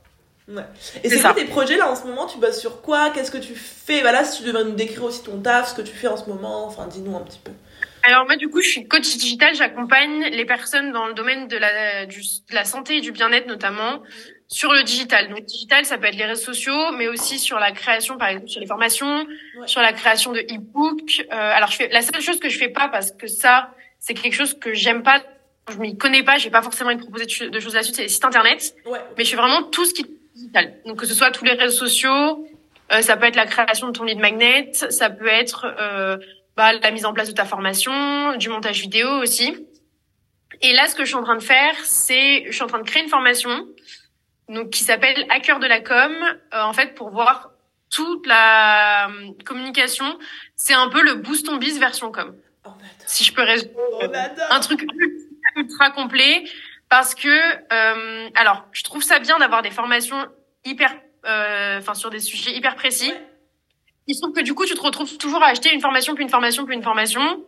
Ouais. 0.47 0.63
Et 1.03 1.09
C'est 1.09 1.21
quoi 1.21 1.33
tes 1.33 1.47
projets 1.47 1.77
là 1.79 1.91
en 1.91 1.97
ce 1.97 2.05
moment? 2.07 2.27
Tu 2.27 2.39
bosses 2.39 2.61
sur 2.61 2.83
quoi? 2.83 3.11
Qu'est-ce 3.11 3.31
que 3.31 3.39
tu 3.39 3.55
fais? 3.55 4.03
Voilà, 4.03 4.25
si 4.25 4.41
tu 4.43 4.47
devrais 4.47 4.65
nous 4.65 4.73
décrire 4.75 5.05
aussi 5.05 5.23
ton 5.25 5.41
taf, 5.41 5.71
ce 5.71 5.75
que 5.75 5.83
tu 5.83 5.95
fais 5.95 6.07
en 6.09 6.17
ce 6.19 6.29
moment, 6.29 6.67
enfin 6.67 6.87
dis-nous 6.87 7.17
un 7.17 7.23
petit 7.23 7.39
peu. 7.43 7.51
Alors 8.03 8.27
moi, 8.27 8.37
du 8.37 8.49
coup, 8.51 8.61
je 8.61 8.69
suis 8.69 8.87
coach 8.87 9.17
digital. 9.17 9.55
J'accompagne 9.55 10.25
les 10.31 10.45
personnes 10.45 10.93
dans 10.93 11.07
le 11.07 11.15
domaine 11.15 11.49
de 11.49 11.57
la, 11.57 12.05
du, 12.05 12.21
de 12.21 12.55
la 12.55 12.65
santé 12.67 12.99
et 12.99 13.01
du 13.01 13.13
bien-être, 13.13 13.47
notamment 13.47 14.03
sur 14.49 14.75
le 14.75 14.83
digital. 14.83 15.31
Donc, 15.31 15.47
digital, 15.47 15.87
ça 15.87 15.97
peut 15.97 16.09
être 16.09 16.17
les 16.17 16.27
réseaux 16.27 16.45
sociaux, 16.45 16.93
mais 16.99 17.09
aussi 17.09 17.39
sur 17.39 17.59
la 17.59 17.73
création, 17.73 18.19
par 18.19 18.29
exemple, 18.29 18.49
sur 18.49 18.61
les 18.61 18.67
formations, 18.67 19.27
Ouais. 19.59 19.67
sur 19.67 19.81
la 19.81 19.95
création 19.95 20.33
de 20.33 20.41
e-books. 20.41 21.25
Euh, 21.33 21.35
alors, 21.55 21.71
je 21.71 21.77
fais 21.77 21.89
la 21.89 22.03
seule 22.03 22.21
chose 22.21 22.39
que 22.39 22.51
je 22.51 22.59
fais 22.59 22.69
pas 22.69 22.89
parce 22.89 23.11
que 23.13 23.27
ça, 23.27 23.71
c'est 23.99 24.13
quelque 24.13 24.35
chose 24.35 24.53
que 24.59 24.75
j'aime 24.75 25.03
pas. 25.03 25.23
Je 25.71 25.79
m'y 25.79 25.97
connais 25.97 26.23
pas. 26.23 26.37
J'ai 26.37 26.51
pas 26.51 26.61
forcément 26.61 26.91
envie 26.91 26.99
de 26.99 27.03
proposer 27.03 27.25
de 27.25 27.49
de 27.49 27.61
choses 27.61 27.75
là-dessus. 27.75 27.95
C'est 27.95 28.03
les 28.03 28.09
sites 28.09 28.25
internet. 28.27 28.75
Ouais, 28.85 29.01
Mais 29.17 29.25
je 29.25 29.31
fais 29.31 29.37
vraiment 29.37 29.63
tout 29.63 29.87
ce 29.87 29.95
qui 29.95 30.05
Donc 30.85 30.99
que 30.99 31.07
ce 31.07 31.15
soit 31.15 31.31
tous 31.31 31.45
les 31.45 31.53
réseaux 31.53 31.87
sociaux, 31.87 32.47
euh, 32.93 33.03
ça 33.03 33.17
peut 33.17 33.27
être 33.27 33.37
la 33.37 33.47
création 33.47 33.89
de 33.89 33.93
ton 33.93 34.05
lead 34.05 34.19
magnet, 34.19 34.73
ça 34.73 35.11
peut 35.11 35.29
être 35.29 35.67
euh, 35.79 36.17
bah, 36.57 36.73
la 36.73 36.91
mise 36.91 37.07
en 37.07 37.13
place 37.13 37.29
de 37.29 37.35
ta 37.35 37.45
formation, 37.45 38.37
du 38.37 38.49
montage 38.49 38.81
vidéo 38.81 39.09
aussi. 39.23 39.67
Et 40.63 40.73
là, 40.73 40.87
ce 40.87 40.95
que 40.95 41.03
je 41.05 41.09
suis 41.09 41.17
en 41.17 41.25
train 41.25 41.37
de 41.37 41.43
faire, 41.43 41.75
c'est 41.85 42.45
je 42.47 42.53
suis 42.53 42.63
en 42.63 42.67
train 42.67 42.79
de 42.79 42.85
créer 42.85 43.03
une 43.03 43.09
formation 43.09 43.67
donc 44.49 44.71
qui 44.71 44.85
s'appelle 44.85 45.27
Hacker 45.31 45.59
de 45.59 45.67
la 45.67 45.81
com. 45.81 46.13
euh, 46.55 46.63
en 46.63 46.73
fait, 46.73 46.95
pour 46.95 47.11
voir 47.11 47.51
toute 47.91 48.27
la 48.27 49.09
euh, 49.09 49.33
communication, 49.45 50.19
c'est 50.57 50.75
un 50.75 50.89
peu 50.89 51.03
le 51.03 51.15
boost 51.15 51.49
on 51.49 51.57
biz 51.57 51.79
version 51.79 52.11
com. 52.11 52.35
Si 53.07 53.25
je 53.25 53.33
peux 53.33 53.43
résumer 53.43 53.73
un 54.51 54.61
truc 54.61 54.83
ultra, 54.83 54.97
ultra 55.57 55.91
complet 55.91 56.45
parce 56.89 57.15
que 57.15 57.29
euh, 57.29 58.29
alors 58.35 58.65
je 58.73 58.83
trouve 58.83 59.03
ça 59.03 59.19
bien 59.19 59.39
d'avoir 59.39 59.63
des 59.63 59.71
formations 59.71 60.27
hyper 60.65 60.95
euh, 61.27 61.79
enfin 61.79 61.95
sur 61.95 62.11
des 62.11 62.21
sujets 62.21 62.53
hyper 62.53 62.75
précis. 62.77 63.13
Il 64.07 64.15
se 64.15 64.21
trouve 64.21 64.35
que 64.35 64.43
du 64.43 64.55
coup 64.55 64.67
tu 64.67 64.75
te 64.75 64.81
retrouves 64.81 65.17
toujours 65.17 65.43
à 65.43 65.47
acheter 65.47 65.73
une 65.73 65.81
formation 65.81 66.15
puis 66.15 66.25
une 66.25 66.31
formation 66.31 66.65
puis 66.67 66.75
une 66.75 66.83
formation. 66.83 67.45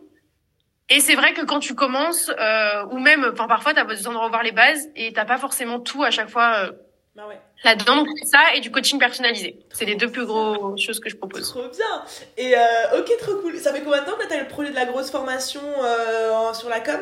Et 0.89 1.01
c'est 1.01 1.15
vrai 1.15 1.33
que 1.33 1.41
quand 1.45 1.59
tu 1.59 1.75
commences 1.75 2.31
euh, 2.39 2.85
ou 2.91 2.97
même 2.97 3.29
enfin 3.31 3.47
parfois 3.47 3.73
t'as 3.73 3.83
besoin 3.83 4.13
de 4.13 4.17
revoir 4.17 4.41
les 4.43 4.53
bases 4.53 4.87
et 4.95 5.13
t'as 5.13 5.25
pas 5.25 5.37
forcément 5.37 5.79
tout 5.79 6.03
à 6.03 6.11
chaque 6.11 6.29
fois 6.29 6.63
euh, 6.63 6.71
Bah 7.15 7.27
ouais, 7.27 7.39
là-dedans. 7.63 7.97
Donc 7.97 8.07
ça 8.23 8.39
et 8.55 8.61
du 8.61 8.71
coaching 8.71 8.97
personnalisé. 8.97 9.59
C'est 9.71 9.85
les 9.85 9.95
deux 9.95 10.09
plus 10.09 10.25
grosses 10.25 10.81
choses 10.81 10.99
que 10.99 11.09
je 11.09 11.15
propose. 11.17 11.49
Trop 11.49 11.67
bien. 11.67 12.03
Et 12.37 12.55
euh, 12.57 12.99
ok, 12.99 13.11
trop 13.19 13.35
cool. 13.41 13.57
Ça 13.57 13.73
fait 13.73 13.81
combien 13.81 14.01
de 14.01 14.05
temps 14.05 14.17
que 14.17 14.27
t'as 14.27 14.39
le 14.39 14.47
projet 14.47 14.69
de 14.71 14.75
la 14.75 14.85
grosse 14.85 15.11
formation 15.11 15.61
euh, 15.83 16.53
sur 16.53 16.69
la 16.69 16.79
com? 16.79 17.01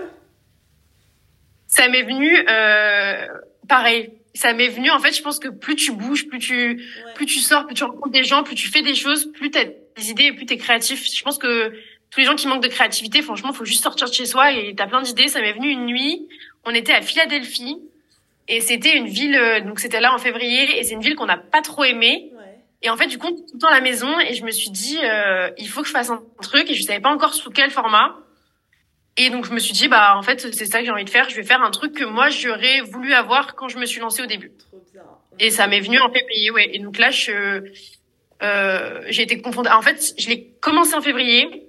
Ça 1.67 1.87
m'est 1.89 2.03
venu 2.03 2.37
euh, 2.49 3.27
pareil 3.67 4.11
ça 4.33 4.53
m'est 4.53 4.67
venu 4.67 4.89
en 4.91 4.99
fait 4.99 5.13
je 5.13 5.21
pense 5.21 5.39
que 5.39 5.47
plus 5.47 5.75
tu 5.75 5.91
bouges 5.93 6.27
plus 6.27 6.39
tu 6.39 6.55
Ouais. 7.05 7.13
plus 7.15 7.25
tu 7.25 7.39
sors, 7.39 7.65
plus 7.65 7.75
tu 7.75 7.83
rencontres 7.83 8.09
des 8.11 8.23
gens, 8.23 8.43
plus 8.43 8.55
tu 8.55 8.67
fais 8.69 8.81
des 8.81 8.95
choses, 8.95 9.31
plus 9.31 9.49
tu 9.51 9.57
as 9.59 9.65
des 9.65 10.09
idées 10.11 10.25
et 10.25 10.33
plus 10.33 10.45
tu 10.45 10.53
es 10.53 10.57
créatif. 10.57 11.05
Je 11.05 11.23
pense 11.23 11.37
que 11.37 11.69
tous 12.11 12.19
les 12.19 12.25
gens 12.25 12.35
qui 12.35 12.47
manquent 12.47 12.63
de 12.63 12.67
créativité, 12.67 13.21
franchement, 13.21 13.51
faut 13.53 13.63
juste 13.65 13.81
sortir 13.83 14.07
de 14.09 14.13
chez 14.13 14.25
soi 14.25 14.51
et 14.51 14.75
tu 14.75 14.83
as 14.83 14.87
plein 14.87 15.01
d'idées. 15.01 15.27
Ça 15.29 15.39
m'est 15.41 15.53
venu 15.53 15.69
une 15.69 15.85
nuit, 15.85 16.27
on 16.65 16.71
était 16.71 16.91
à 16.93 17.01
Philadelphie 17.01 17.77
et 18.49 18.59
c'était 18.61 18.95
une 18.97 19.07
ville, 19.07 19.35
euh, 19.35 19.61
donc 19.61 19.79
c'était 19.79 20.01
là 20.01 20.13
en 20.13 20.17
février 20.17 20.79
et 20.79 20.83
c'est 20.83 20.93
une 20.95 21.01
ville 21.01 21.15
qu'on 21.15 21.25
n'a 21.27 21.37
pas 21.37 21.61
trop 21.61 21.83
aimée. 21.85 22.29
Et 22.81 22.89
en 22.89 22.97
fait, 22.97 23.07
du 23.07 23.17
coup, 23.17 23.29
tout 23.31 23.45
le 23.53 23.59
temps 23.59 23.69
à 23.69 23.73
la 23.73 23.81
maison 23.81 24.19
et 24.19 24.33
je 24.33 24.43
me 24.43 24.51
suis 24.51 24.69
dit, 24.69 24.99
euh, 25.01 25.49
il 25.57 25.67
faut 25.69 25.81
que 25.81 25.87
je 25.87 25.93
fasse 25.93 26.09
un 26.09 26.21
truc 26.41 26.69
et 26.69 26.73
je 26.73 26.83
savais 26.83 26.99
pas 26.99 27.09
encore 27.09 27.33
sous 27.33 27.49
quel 27.51 27.71
format. 27.71 28.15
Et 29.17 29.29
donc, 29.29 29.45
je 29.45 29.53
me 29.53 29.59
suis 29.59 29.73
dit, 29.73 29.87
bah, 29.87 30.17
en 30.17 30.21
fait, 30.21 30.39
c'est 30.53 30.65
ça 30.65 30.79
que 30.79 30.85
j'ai 30.85 30.91
envie 30.91 31.05
de 31.05 31.09
faire. 31.09 31.29
Je 31.29 31.35
vais 31.35 31.43
faire 31.43 31.61
un 31.61 31.71
truc 31.71 31.93
que 31.93 32.03
moi, 32.03 32.29
j'aurais 32.29 32.81
voulu 32.81 33.13
avoir 33.13 33.55
quand 33.55 33.69
je 33.69 33.77
me 33.77 33.85
suis 33.85 34.01
lancée 34.01 34.21
au 34.21 34.25
début. 34.25 34.51
Trop. 34.57 34.81
Et 35.39 35.51
ça 35.51 35.67
m'est 35.67 35.81
venu 35.81 35.99
en 35.99 36.11
février, 36.11 36.51
ouais. 36.51 36.69
Et 36.73 36.79
donc 36.79 36.97
là, 36.97 37.11
je, 37.11 37.63
euh, 38.41 39.01
j'ai 39.09 39.23
été 39.23 39.41
confondue. 39.41 39.69
En 39.69 39.81
fait, 39.81 40.13
je 40.17 40.29
l'ai 40.29 40.47
commencé 40.61 40.95
en 40.95 41.01
février. 41.01 41.64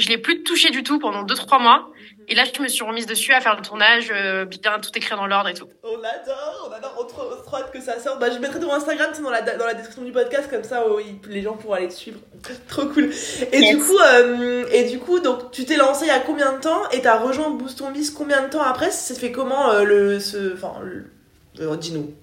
Je 0.00 0.08
l'ai 0.08 0.18
plus 0.18 0.42
touché 0.42 0.70
du 0.70 0.82
tout 0.82 0.98
pendant 0.98 1.22
deux 1.22 1.34
trois 1.34 1.58
mois. 1.58 1.90
Et 2.28 2.34
là, 2.36 2.44
je 2.44 2.62
me 2.62 2.68
suis 2.68 2.84
remise 2.84 3.06
dessus 3.06 3.32
à 3.32 3.40
faire 3.40 3.56
le 3.56 3.62
tournage, 3.62 4.08
euh, 4.14 4.44
bien 4.44 4.78
tout 4.78 4.90
écrire 4.94 5.16
dans 5.16 5.26
l'ordre 5.26 5.48
et 5.48 5.54
tout. 5.54 5.66
On 5.82 5.88
adore, 5.98 6.68
on 6.68 6.72
adore, 6.72 6.96
on 7.00 7.04
trop, 7.04 7.24
trop 7.44 7.56
hâte 7.56 7.72
que 7.72 7.80
ça 7.80 7.98
sorte. 7.98 8.20
Bah, 8.20 8.30
je 8.30 8.38
mettrai 8.38 8.60
ton 8.60 8.72
Instagram 8.72 9.10
dans 9.20 9.30
la, 9.30 9.42
dans 9.42 9.66
la 9.66 9.74
description 9.74 10.04
du 10.04 10.12
podcast, 10.12 10.48
comme 10.48 10.62
ça 10.62 10.84
oh, 10.88 11.00
les 11.28 11.42
gens 11.42 11.54
pourront 11.56 11.74
aller 11.74 11.88
te 11.88 11.92
suivre. 11.94 12.20
trop 12.68 12.86
cool. 12.86 13.10
Et 13.52 13.58
Yes. 13.60 13.76
du 13.76 13.82
coup, 13.82 13.98
euh, 13.98 14.64
et 14.70 14.84
du 14.84 14.98
coup, 15.00 15.18
donc 15.18 15.50
tu 15.50 15.64
t'es 15.64 15.76
lancé 15.76 16.04
il 16.04 16.08
y 16.08 16.10
a 16.12 16.20
combien 16.20 16.52
de 16.52 16.60
temps 16.60 16.88
et 16.92 17.02
t'as 17.02 17.18
rejoint 17.18 17.50
Boost 17.50 17.80
on 17.82 17.90
Biz 17.90 18.10
combien 18.12 18.42
de 18.42 18.48
temps 18.50 18.62
après? 18.62 18.92
Ça 18.92 19.14
se 19.14 19.18
fait 19.20 19.32
comment 19.32 19.70
euh, 19.72 19.82
le, 19.82 20.20
ce, 20.20 20.54
enfin, 20.54 20.74
le- 20.84 21.10
euh, 21.60 21.76
dis-nous. 21.76 22.14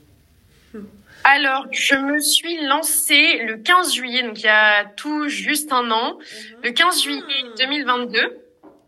Alors, 1.29 1.65
je 1.71 1.95
me 1.95 2.19
suis 2.19 2.65
lancée 2.67 3.39
le 3.45 3.57
15 3.57 3.93
juillet, 3.93 4.23
donc 4.23 4.39
il 4.39 4.45
y 4.45 4.47
a 4.47 4.85
tout 4.85 5.27
juste 5.27 5.73
un 5.73 5.91
an, 5.91 6.17
Mhm. 6.19 6.57
le 6.63 6.71
15 6.71 7.03
juillet 7.03 7.21
2022. 7.59 8.37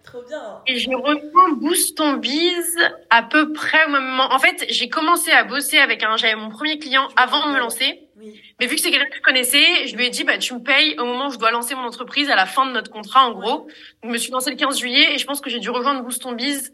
Trop 0.05 0.21
bien. 0.23 0.41
Et 0.65 0.77
j'ai 0.77 0.95
rejoint 0.95 1.49
Boost 1.57 1.97
ton 1.97 2.13
Biz 2.13 2.77
à 3.09 3.23
peu 3.23 3.51
près 3.51 3.85
au 3.87 3.89
même 3.89 4.05
moment. 4.05 4.31
En 4.31 4.39
fait, 4.39 4.65
j'ai 4.69 4.87
commencé 4.87 5.31
à 5.31 5.43
bosser 5.43 5.79
avec 5.79 6.01
un, 6.01 6.15
j'avais 6.15 6.35
mon 6.35 6.47
premier 6.49 6.79
client 6.79 7.09
avant 7.17 7.45
de 7.47 7.51
me 7.53 7.59
lancer. 7.59 8.07
Oui. 8.17 8.41
Mais 8.61 8.67
vu 8.67 8.75
que 8.75 8.81
c'est 8.81 8.89
quelqu'un 8.89 9.09
que 9.09 9.17
je 9.17 9.21
connaissais, 9.21 9.85
je 9.87 9.97
lui 9.97 10.05
ai 10.05 10.09
dit, 10.09 10.23
bah, 10.23 10.37
tu 10.37 10.53
me 10.53 10.59
payes 10.63 10.97
au 10.97 11.03
moment 11.05 11.27
où 11.27 11.31
je 11.31 11.37
dois 11.37 11.51
lancer 11.51 11.75
mon 11.75 11.83
entreprise 11.83 12.29
à 12.29 12.37
la 12.37 12.45
fin 12.45 12.65
de 12.65 12.71
notre 12.71 12.89
contrat, 12.89 13.25
en 13.27 13.31
gros. 13.33 13.57
Donc, 14.01 14.05
je 14.05 14.07
me 14.07 14.17
suis 14.17 14.31
lancée 14.31 14.49
le 14.49 14.55
15 14.55 14.79
juillet 14.79 15.13
et 15.13 15.17
je 15.17 15.25
pense 15.25 15.41
que 15.41 15.49
j'ai 15.49 15.59
dû 15.59 15.69
rejoindre 15.69 16.01
Boost 16.03 16.21
ton 16.21 16.31
Biz 16.31 16.71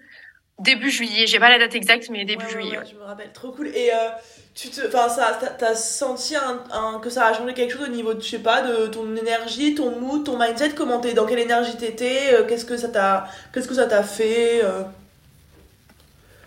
début 0.60 0.90
juillet. 0.90 1.28
J'ai 1.28 1.40
pas 1.40 1.50
la 1.50 1.60
date 1.60 1.76
exacte, 1.76 2.10
mais 2.10 2.26
début 2.26 2.46
Ouais, 2.46 2.52
juillet. 2.52 2.78
ouais, 2.80 2.86
je 2.90 2.96
me 2.96 3.04
rappelle. 3.04 3.32
Trop 3.34 3.52
cool. 3.52 3.68
Et 3.70 3.92
euh, 3.94 4.10
tu 4.56 4.70
te, 4.70 4.86
enfin, 4.88 5.10
ça, 5.10 5.38
t'as- 5.58 5.76
senti 5.76 6.36
un, 6.36 6.64
un- 6.72 7.00
que 7.00 7.10
ça 7.10 7.26
a 7.28 7.34
changé 7.34 7.54
quelque 7.54 7.74
chose 7.74 7.88
au 7.88 7.92
niveau, 7.92 8.14
de, 8.14 8.22
je 8.22 8.28
sais 8.30 8.40
pas, 8.40 8.62
de 8.62 8.88
ton 8.88 9.16
énergie, 9.16 9.76
ton 9.76 10.00
mood, 10.00 10.24
ton 10.24 10.38
mindset? 10.40 10.72
Comment 10.76 11.00
t'es, 11.00 11.14
dans 11.14 11.26
quelle 11.26 11.40
énergie 11.40 11.76
t'étais? 11.78 12.34
Euh, 12.34 12.46
Qu'est-ce 12.48 12.66
que 12.66 12.78
ça 12.78 12.88
t'a, 12.90 13.28
qu'est-ce 13.54 13.68
que 13.68 13.76
ça 13.76 13.86
t'a 13.88 14.04
fait 14.04 14.62
euh? 14.64 14.84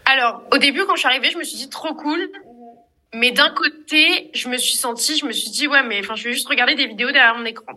Alors, 0.07 0.43
au 0.53 0.59
début, 0.59 0.85
quand 0.87 0.95
je 0.95 1.01
suis 1.01 1.09
arrivée, 1.09 1.31
je 1.31 1.39
me 1.39 1.45
suis 1.45 1.59
dit 1.59 1.69
trop 1.69 1.95
cool. 1.95 2.31
Mais 3.15 3.31
d'un 3.31 3.51
côté, 3.51 4.31
je 4.35 4.49
me 4.49 4.59
suis 4.59 4.77
sentie, 4.77 5.17
je 5.17 5.25
me 5.25 5.33
suis 5.33 5.51
dit, 5.51 5.67
ouais, 5.67 5.83
mais 5.83 6.01
enfin, 6.01 6.15
je 6.15 6.25
vais 6.25 6.33
juste 6.35 6.49
regarder 6.49 6.75
des 6.75 6.87
vidéos 6.87 7.11
derrière 7.11 7.35
mon 7.37 7.45
écran. 7.47 7.73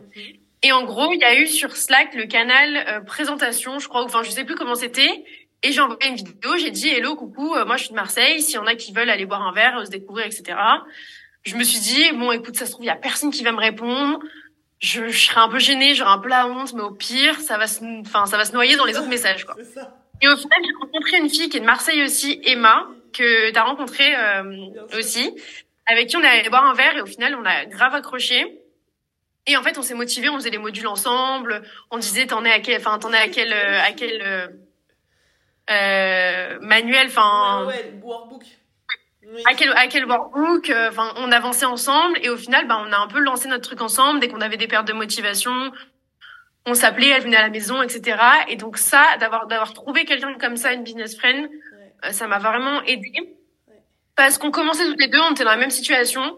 Et 0.63 0.71
en 0.73 0.83
gros, 0.83 1.11
il 1.13 1.19
y 1.19 1.23
a 1.23 1.35
eu 1.35 1.47
sur 1.47 1.75
Slack 1.75 2.13
le 2.15 2.25
canal 2.25 2.77
euh, 2.87 2.99
présentation, 3.01 3.79
je 3.79 3.87
crois, 3.87 4.01
ou 4.03 4.05
enfin, 4.05 4.23
je 4.23 4.29
sais 4.29 4.43
plus 4.43 4.55
comment 4.55 4.75
c'était. 4.75 5.23
Et 5.63 5.71
j'ai 5.71 5.81
envoyé 5.81 6.09
une 6.09 6.15
vidéo, 6.15 6.57
j'ai 6.57 6.71
dit, 6.71 6.89
hello, 6.89 7.15
coucou, 7.15 7.53
euh, 7.55 7.65
moi 7.65 7.77
je 7.77 7.83
suis 7.83 7.91
de 7.91 7.95
Marseille, 7.95 8.41
s'il 8.41 8.55
y 8.55 8.57
en 8.57 8.65
a 8.65 8.75
qui 8.75 8.93
veulent 8.93 9.09
aller 9.09 9.25
boire 9.25 9.43
un 9.43 9.51
verre, 9.51 9.77
euh, 9.77 9.85
se 9.85 9.91
découvrir, 9.91 10.25
etc. 10.25 10.57
Je 11.43 11.55
me 11.55 11.63
suis 11.63 11.79
dit, 11.79 12.11
bon, 12.13 12.31
écoute, 12.31 12.55
ça 12.55 12.65
se 12.65 12.71
trouve, 12.71 12.83
il 12.83 12.87
y 12.87 12.91
a 12.91 12.95
personne 12.95 13.31
qui 13.31 13.43
va 13.43 13.51
me 13.51 13.59
répondre. 13.59 14.19
Je, 14.79 15.09
je 15.09 15.25
serai 15.25 15.39
un 15.39 15.49
peu 15.49 15.59
gênée, 15.59 15.93
j'aurai 15.93 16.11
un 16.11 16.17
peu 16.17 16.29
la 16.29 16.47
honte, 16.47 16.73
mais 16.73 16.81
au 16.81 16.91
pire, 16.91 17.39
ça 17.39 17.59
va 17.59 17.67
se, 17.67 17.83
enfin, 18.01 18.25
ça 18.25 18.37
va 18.37 18.45
se 18.45 18.53
noyer 18.53 18.75
dans 18.75 18.85
les 18.85 18.97
autres 18.97 19.07
messages, 19.09 19.45
quoi. 19.45 19.55
Et 20.21 20.27
au 20.27 20.37
final, 20.37 20.59
j'ai 20.63 20.73
rencontré 20.79 21.17
une 21.17 21.29
fille 21.29 21.49
qui 21.49 21.57
est 21.57 21.61
de 21.61 21.65
Marseille 21.65 22.03
aussi, 22.03 22.41
Emma, 22.43 22.87
que 23.13 23.51
t'as 23.51 23.63
rencontré 23.63 24.15
euh, 24.15 24.55
aussi, 24.97 25.35
avec 25.85 26.09
qui 26.09 26.17
on 26.17 26.21
est 26.21 26.27
allé 26.27 26.49
boire 26.49 26.65
un 26.65 26.73
verre 26.73 26.97
et 26.97 27.01
au 27.01 27.05
final, 27.05 27.35
on 27.35 27.45
a 27.45 27.65
grave 27.65 27.93
accroché. 27.93 28.59
Et 29.47 29.57
en 29.57 29.63
fait, 29.63 29.77
on 29.77 29.81
s'est 29.81 29.95
motivé, 29.95 30.29
on 30.29 30.35
faisait 30.35 30.51
les 30.51 30.59
modules 30.59 30.87
ensemble, 30.87 31.63
on 31.89 31.97
disait 31.97 32.27
t'en 32.27 32.45
es 32.45 32.51
à 32.51 32.59
quel, 32.59 32.79
enfin 32.79 32.99
t'en 32.99 33.11
es 33.11 33.17
à 33.17 33.27
quel, 33.27 33.51
euh, 33.51 33.81
à 33.81 33.91
quel 33.91 34.21
euh, 35.69 36.57
manuel, 36.61 37.07
enfin 37.07 37.65
Ouais, 37.65 37.73
ouais, 37.75 37.93
workbook. 38.01 38.43
Oui. 39.33 39.43
à 39.45 39.53
quel 39.53 39.71
à 39.73 39.87
quel 39.87 40.05
workbook, 40.05 40.69
euh, 40.69 40.89
enfin 40.89 41.13
on 41.17 41.31
avançait 41.31 41.65
ensemble 41.65 42.17
et 42.21 42.29
au 42.29 42.37
final, 42.37 42.67
bah 42.67 42.83
on 42.85 42.91
a 42.91 42.97
un 42.97 43.07
peu 43.07 43.19
lancé 43.19 43.47
notre 43.47 43.63
truc 43.63 43.81
ensemble 43.81 44.19
dès 44.19 44.27
qu'on 44.27 44.41
avait 44.41 44.57
des 44.57 44.67
pertes 44.67 44.87
de 44.87 44.93
motivation. 44.93 45.71
On 46.65 46.73
s'appelait, 46.73 47.07
elle 47.09 47.23
venait 47.23 47.37
à 47.37 47.41
la 47.43 47.49
maison, 47.49 47.81
etc. 47.81 48.17
Et 48.49 48.55
donc 48.55 48.77
ça, 48.77 49.03
d'avoir 49.19 49.47
d'avoir 49.47 49.73
trouvé 49.73 50.05
quelqu'un 50.05 50.33
comme 50.39 50.57
ça, 50.57 50.73
une 50.73 50.83
business 50.83 51.17
friend, 51.17 51.45
Ouais. 51.49 51.93
euh, 52.05 52.11
ça 52.11 52.27
m'a 52.27 52.39
vraiment 52.39 52.81
aidé 52.83 53.11
parce 54.15 54.37
qu'on 54.37 54.51
commençait 54.51 54.85
toutes 54.85 54.99
les 54.99 55.07
deux, 55.07 55.19
on 55.21 55.31
était 55.31 55.43
dans 55.45 55.51
la 55.51 55.57
même 55.57 55.71
situation. 55.71 56.37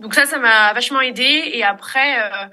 Donc 0.00 0.14
ça, 0.14 0.24
ça 0.26 0.38
m'a 0.38 0.72
vachement 0.72 1.00
aidé. 1.00 1.50
Et 1.52 1.62
après, 1.62 2.18
euh, 2.20 2.46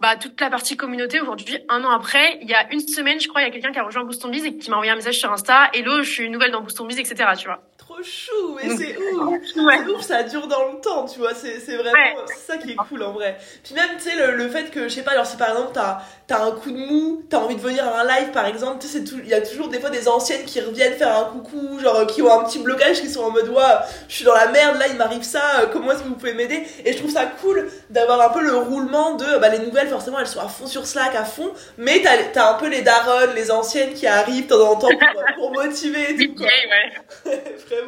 bah 0.00 0.16
toute 0.16 0.40
la 0.40 0.48
partie 0.48 0.76
communauté 0.76 1.20
aujourd'hui, 1.20 1.58
un 1.68 1.82
an 1.82 1.90
après, 1.90 2.38
il 2.40 2.48
y 2.48 2.54
a 2.54 2.72
une 2.72 2.80
semaine, 2.80 3.20
je 3.20 3.26
crois, 3.26 3.40
il 3.42 3.44
y 3.44 3.48
a 3.48 3.50
quelqu'un 3.50 3.72
qui 3.72 3.80
a 3.80 3.82
rejoint 3.82 4.04
Boost 4.04 4.24
et 4.32 4.56
qui 4.56 4.70
m'a 4.70 4.76
envoyé 4.76 4.92
un 4.92 4.96
message 4.96 5.18
sur 5.18 5.32
Insta. 5.32 5.70
Hello, 5.74 6.02
je 6.02 6.10
suis 6.10 6.30
nouvelle 6.30 6.52
dans 6.52 6.60
Boost 6.60 6.80
Biz, 6.86 7.00
etc. 7.00 7.30
Tu 7.36 7.46
vois. 7.46 7.62
Trop 7.98 8.04
chou, 8.04 8.54
mais 8.56 8.76
c'est 8.76 8.96
ouf. 9.14 9.30
Ouais. 9.30 9.40
C'est 9.84 9.90
ouf, 9.90 10.00
ça 10.02 10.22
dure 10.22 10.46
dans 10.46 10.72
le 10.72 10.80
temps, 10.80 11.04
tu 11.06 11.18
vois, 11.18 11.34
c'est 11.34 11.58
c'est 11.58 11.76
vraiment 11.76 11.92
Ouais. 11.92 12.14
c'est 12.26 12.52
ça 12.52 12.58
qui 12.58 12.70
est 12.72 12.76
cool 12.76 13.02
en 13.02 13.12
vrai. 13.12 13.36
Puis 13.64 13.74
même, 13.74 13.88
tu 13.96 14.08
sais, 14.10 14.16
le, 14.16 14.36
le 14.36 14.48
fait 14.48 14.70
que, 14.70 14.84
je 14.88 14.94
sais 14.94 15.02
pas, 15.02 15.12
alors 15.12 15.26
si 15.26 15.36
par 15.36 15.50
exemple 15.50 15.70
t'as 15.74 15.98
as 16.30 16.42
un 16.42 16.52
coup 16.52 16.70
de 16.70 16.76
mou, 16.76 17.22
t'as 17.28 17.38
envie 17.38 17.56
de 17.56 17.60
venir 17.60 17.84
à 17.88 18.00
un 18.02 18.04
live 18.04 18.30
par 18.32 18.46
exemple, 18.46 18.78
tu 18.80 18.86
sais, 18.86 18.98
il 19.00 19.28
y 19.28 19.34
a 19.34 19.40
toujours 19.40 19.68
des 19.68 19.80
fois 19.80 19.90
des 19.90 20.06
anciennes 20.08 20.44
qui 20.44 20.60
reviennent 20.60 20.92
faire 20.94 21.16
un 21.16 21.24
coucou, 21.24 21.78
genre 21.80 21.96
euh, 21.96 22.04
qui 22.06 22.22
ont 22.22 22.30
un 22.40 22.44
petit 22.44 22.58
blocage, 22.60 23.00
qui 23.00 23.08
sont 23.08 23.22
en 23.22 23.30
mode, 23.30 23.48
ouais, 23.48 23.62
je 24.08 24.14
suis 24.14 24.24
dans 24.24 24.34
la 24.34 24.46
merde, 24.48 24.78
là 24.78 24.86
il 24.88 24.96
m'arrive 24.96 25.22
ça, 25.22 25.60
euh, 25.62 25.66
comment 25.72 25.90
est-ce 25.92 26.02
que 26.02 26.08
vous 26.08 26.14
pouvez 26.14 26.34
m'aider 26.34 26.62
Et 26.84 26.92
je 26.92 26.98
trouve 26.98 27.10
ça 27.10 27.24
cool 27.40 27.68
d'avoir 27.90 28.20
un 28.20 28.28
peu 28.32 28.42
le 28.42 28.54
roulement 28.56 29.14
de, 29.14 29.38
bah 29.38 29.48
les 29.48 29.58
nouvelles 29.60 29.88
forcément 29.88 30.18
elles 30.20 30.26
sont 30.26 30.40
à 30.40 30.48
fond 30.48 30.66
sur 30.66 30.86
Slack, 30.86 31.14
à 31.16 31.24
fond, 31.24 31.50
mais 31.78 32.02
t'as 32.02 32.42
as 32.42 32.50
un 32.50 32.54
peu 32.54 32.68
les 32.68 32.82
daronnes, 32.82 33.34
les 33.34 33.50
anciennes 33.50 33.94
qui 33.94 34.06
arrivent 34.06 34.44
de 34.46 34.50
temps 34.54 34.70
en 34.70 34.76
temps 34.76 34.88
pour, 35.12 35.24
pour 35.34 35.52
motiver 35.52 36.12
et 36.12 36.16
tout 36.16 36.34
quoi. 36.36 36.46
ouais. 37.26 37.42
Vraiment. 37.68 37.87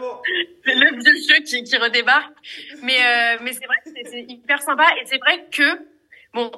Le 0.65 1.03
vieux 1.03 1.17
jeu 1.29 1.43
qui, 1.43 1.63
qui 1.65 1.77
redébarque. 1.77 2.33
Mais, 2.83 2.99
euh, 3.05 3.39
mais 3.43 3.53
c'est 3.53 3.67
vrai 3.67 3.77
que 3.85 3.91
c'est- 3.95 4.11
c'est 4.11 4.23
hyper 4.29 4.63
sympa. 4.63 4.87
Et 5.01 5.07
c'est 5.07 5.19
vrai 5.19 5.47
que, 5.51 5.79
bon, 6.35 6.51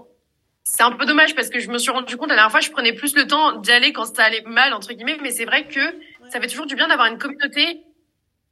c'est 0.64 0.82
un 0.82 0.92
peu 0.92 1.04
dommage 1.06 1.34
parce 1.34 1.48
que 1.50 1.58
je 1.58 1.68
me 1.70 1.78
suis 1.78 1.90
rendu 1.90 2.16
compte 2.16 2.28
la 2.28 2.34
dernière 2.36 2.50
fois, 2.50 2.60
je 2.60 2.70
prenais 2.70 2.92
plus 2.92 3.14
le 3.16 3.26
temps 3.26 3.52
d'y 3.56 3.72
aller 3.72 3.92
quand 3.92 4.04
ça 4.04 4.24
allait 4.24 4.42
mal, 4.42 4.72
entre 4.72 4.92
guillemets. 4.92 5.18
Mais 5.22 5.30
c'est 5.30 5.44
vrai 5.44 5.66
que 5.66 5.80
ça 6.30 6.40
fait 6.40 6.46
toujours 6.46 6.66
du 6.66 6.74
bien 6.76 6.88
d'avoir 6.88 7.08
une 7.08 7.18
communauté 7.18 7.82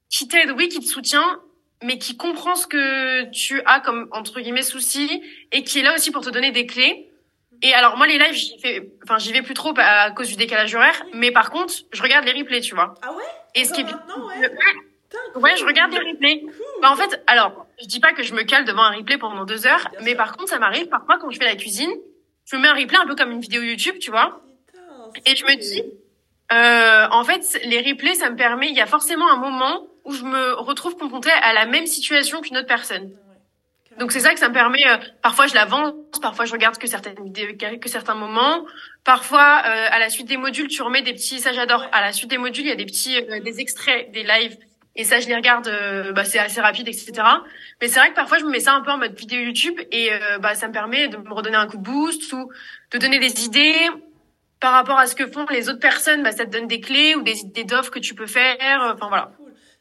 qui 0.08 0.26
t'aide, 0.28 0.50
oui, 0.52 0.68
qui 0.68 0.80
te 0.80 0.86
soutient, 0.86 1.40
mais 1.82 1.98
qui 1.98 2.16
comprend 2.16 2.56
ce 2.56 2.66
que 2.66 3.30
tu 3.30 3.62
as 3.64 3.80
comme, 3.80 4.08
entre 4.12 4.40
guillemets, 4.40 4.62
souci 4.62 5.22
et 5.52 5.62
qui 5.62 5.78
est 5.78 5.82
là 5.82 5.94
aussi 5.94 6.10
pour 6.10 6.22
te 6.24 6.30
donner 6.30 6.50
des 6.50 6.66
clés. 6.66 7.09
Et 7.62 7.74
alors, 7.74 7.96
moi, 7.96 8.06
les 8.06 8.18
lives, 8.18 8.32
j'y 8.34 8.58
fais, 8.58 8.90
enfin, 9.04 9.18
j'y 9.18 9.32
vais 9.32 9.42
plus 9.42 9.54
trop 9.54 9.74
à 9.76 10.10
cause 10.12 10.28
du 10.28 10.36
décalage 10.36 10.74
horaire. 10.74 11.02
Mais 11.12 11.30
par 11.30 11.50
contre, 11.50 11.74
je 11.92 12.02
regarde 12.02 12.24
les 12.24 12.32
replays, 12.32 12.60
tu 12.60 12.74
vois. 12.74 12.94
Ah 13.02 13.12
ouais? 13.12 13.22
Et 13.54 13.64
ce 13.64 13.72
qui 13.72 13.82
est 13.82 13.84
ouais. 13.84 14.50
Ouais, 15.34 15.56
je 15.56 15.64
regarde 15.64 15.92
les 15.92 15.98
replays. 15.98 16.42
Bah, 16.80 16.90
en 16.90 16.96
fait, 16.96 17.22
alors, 17.26 17.66
je 17.80 17.86
dis 17.86 18.00
pas 18.00 18.12
que 18.12 18.22
je 18.22 18.32
me 18.34 18.42
cale 18.44 18.64
devant 18.64 18.82
un 18.84 18.96
replay 18.96 19.18
pendant 19.18 19.44
deux 19.44 19.66
heures, 19.66 19.88
Bien 19.90 20.00
mais 20.02 20.08
sûr. 20.10 20.16
par 20.16 20.36
contre, 20.36 20.50
ça 20.50 20.58
m'arrive 20.58 20.88
parfois 20.88 21.18
quand 21.18 21.30
je 21.30 21.38
fais 21.38 21.44
la 21.44 21.56
cuisine, 21.56 21.90
je 22.46 22.56
me 22.56 22.62
mets 22.62 22.68
un 22.68 22.74
replay 22.74 22.96
un 22.98 23.06
peu 23.06 23.14
comme 23.14 23.30
une 23.32 23.40
vidéo 23.40 23.62
YouTube, 23.62 23.96
tu 24.00 24.10
vois. 24.10 24.40
Putain, 25.12 25.30
Et 25.32 25.36
je 25.36 25.44
me 25.44 25.54
dis, 25.56 25.82
euh, 26.52 27.06
en 27.10 27.24
fait, 27.24 27.60
les 27.64 27.80
replays, 27.82 28.14
ça 28.14 28.30
me 28.30 28.36
permet, 28.36 28.68
il 28.68 28.76
y 28.76 28.80
a 28.80 28.86
forcément 28.86 29.28
un 29.30 29.36
moment 29.36 29.86
où 30.04 30.12
je 30.12 30.22
me 30.24 30.54
retrouve 30.54 30.96
confrontée 30.96 31.30
à 31.30 31.52
la 31.52 31.66
même 31.66 31.86
situation 31.86 32.40
qu'une 32.40 32.56
autre 32.56 32.66
personne. 32.68 33.10
Donc 33.98 34.12
c'est 34.12 34.20
ça 34.20 34.32
que 34.32 34.38
ça 34.40 34.48
me 34.48 34.54
permet. 34.54 34.86
euh, 34.86 34.96
parfois 35.22 35.46
je 35.46 35.54
l'avance, 35.54 35.92
parfois 36.22 36.44
je 36.44 36.52
regarde 36.52 36.78
que 36.78 36.86
certaines 36.86 37.16
que 37.80 37.88
certains 37.88 38.14
moments. 38.14 38.64
Parfois 39.04 39.62
euh, 39.66 39.88
à 39.90 39.98
la 39.98 40.08
suite 40.10 40.28
des 40.28 40.36
modules, 40.36 40.68
tu 40.68 40.82
remets 40.82 41.02
des 41.02 41.12
petits. 41.12 41.40
Ça 41.40 41.52
j'adore. 41.52 41.86
À 41.92 42.00
la 42.00 42.12
suite 42.12 42.30
des 42.30 42.38
modules, 42.38 42.64
il 42.64 42.68
y 42.68 42.72
a 42.72 42.76
des 42.76 42.86
petits, 42.86 43.16
euh, 43.16 43.40
des 43.40 43.60
extraits, 43.60 44.10
des 44.12 44.22
lives. 44.22 44.56
Et 44.96 45.04
ça 45.04 45.20
je 45.20 45.26
les 45.28 45.34
regarde. 45.36 45.68
euh, 45.68 46.12
bah 46.12 46.24
c'est 46.24 46.38
assez 46.38 46.60
rapide, 46.60 46.88
etc. 46.88 47.12
Mais 47.80 47.88
c'est 47.88 47.98
vrai 48.00 48.10
que 48.10 48.14
parfois 48.14 48.38
je 48.38 48.44
me 48.44 48.50
mets 48.50 48.60
ça 48.60 48.74
un 48.74 48.80
peu 48.80 48.90
en 48.90 48.98
mode 48.98 49.14
vidéo 49.18 49.40
YouTube 49.40 49.78
et 49.90 50.12
euh, 50.12 50.38
bah 50.38 50.54
ça 50.54 50.68
me 50.68 50.72
permet 50.72 51.08
de 51.08 51.16
me 51.16 51.32
redonner 51.32 51.56
un 51.56 51.66
coup 51.66 51.76
de 51.76 51.82
boost 51.82 52.32
ou 52.32 52.50
de 52.92 52.98
donner 52.98 53.18
des 53.18 53.44
idées 53.44 53.88
par 54.60 54.72
rapport 54.72 54.98
à 54.98 55.06
ce 55.06 55.14
que 55.14 55.26
font 55.26 55.46
les 55.50 55.68
autres 55.68 55.78
personnes. 55.80 56.22
Bah 56.22 56.32
ça 56.32 56.44
te 56.44 56.50
donne 56.50 56.66
des 56.66 56.80
clés 56.80 57.14
ou 57.16 57.22
des 57.22 57.40
idées 57.40 57.64
d'offres 57.64 57.90
que 57.90 57.98
tu 57.98 58.14
peux 58.14 58.26
faire. 58.26 58.80
Enfin 58.94 59.08
voilà. 59.08 59.32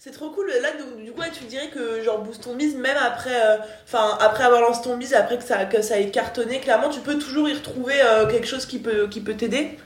C'est 0.02 0.12
trop 0.12 0.30
cool. 0.30 0.50
Là, 0.62 0.70
du, 0.72 1.04
du 1.04 1.12
coup, 1.12 1.22
tu 1.38 1.44
dirais 1.44 1.68
que 1.68 2.02
genre 2.02 2.20
boost 2.20 2.42
ton 2.42 2.56
bise, 2.56 2.74
même 2.78 2.96
après, 2.96 3.36
euh, 3.36 3.58
enfin 3.84 4.18
après 4.22 4.46
avoir 4.46 4.62
lancé 4.62 4.82
ton 4.84 4.96
bise, 4.96 5.14
après 5.14 5.38
que 5.38 5.44
ça, 5.44 5.66
que 5.66 5.82
ça 5.82 6.00
ait 6.00 6.10
cartonné, 6.10 6.62
clairement, 6.62 6.88
tu 6.88 7.02
peux 7.02 7.20
toujours 7.20 7.50
y 7.50 7.54
retrouver 7.54 8.02
euh, 8.02 8.26
quelque 8.26 8.48
chose 8.48 8.66
qui 8.66 8.80
peut, 8.80 9.10
qui 9.10 9.20
peut 9.20 9.36
t'aider? 9.36 9.78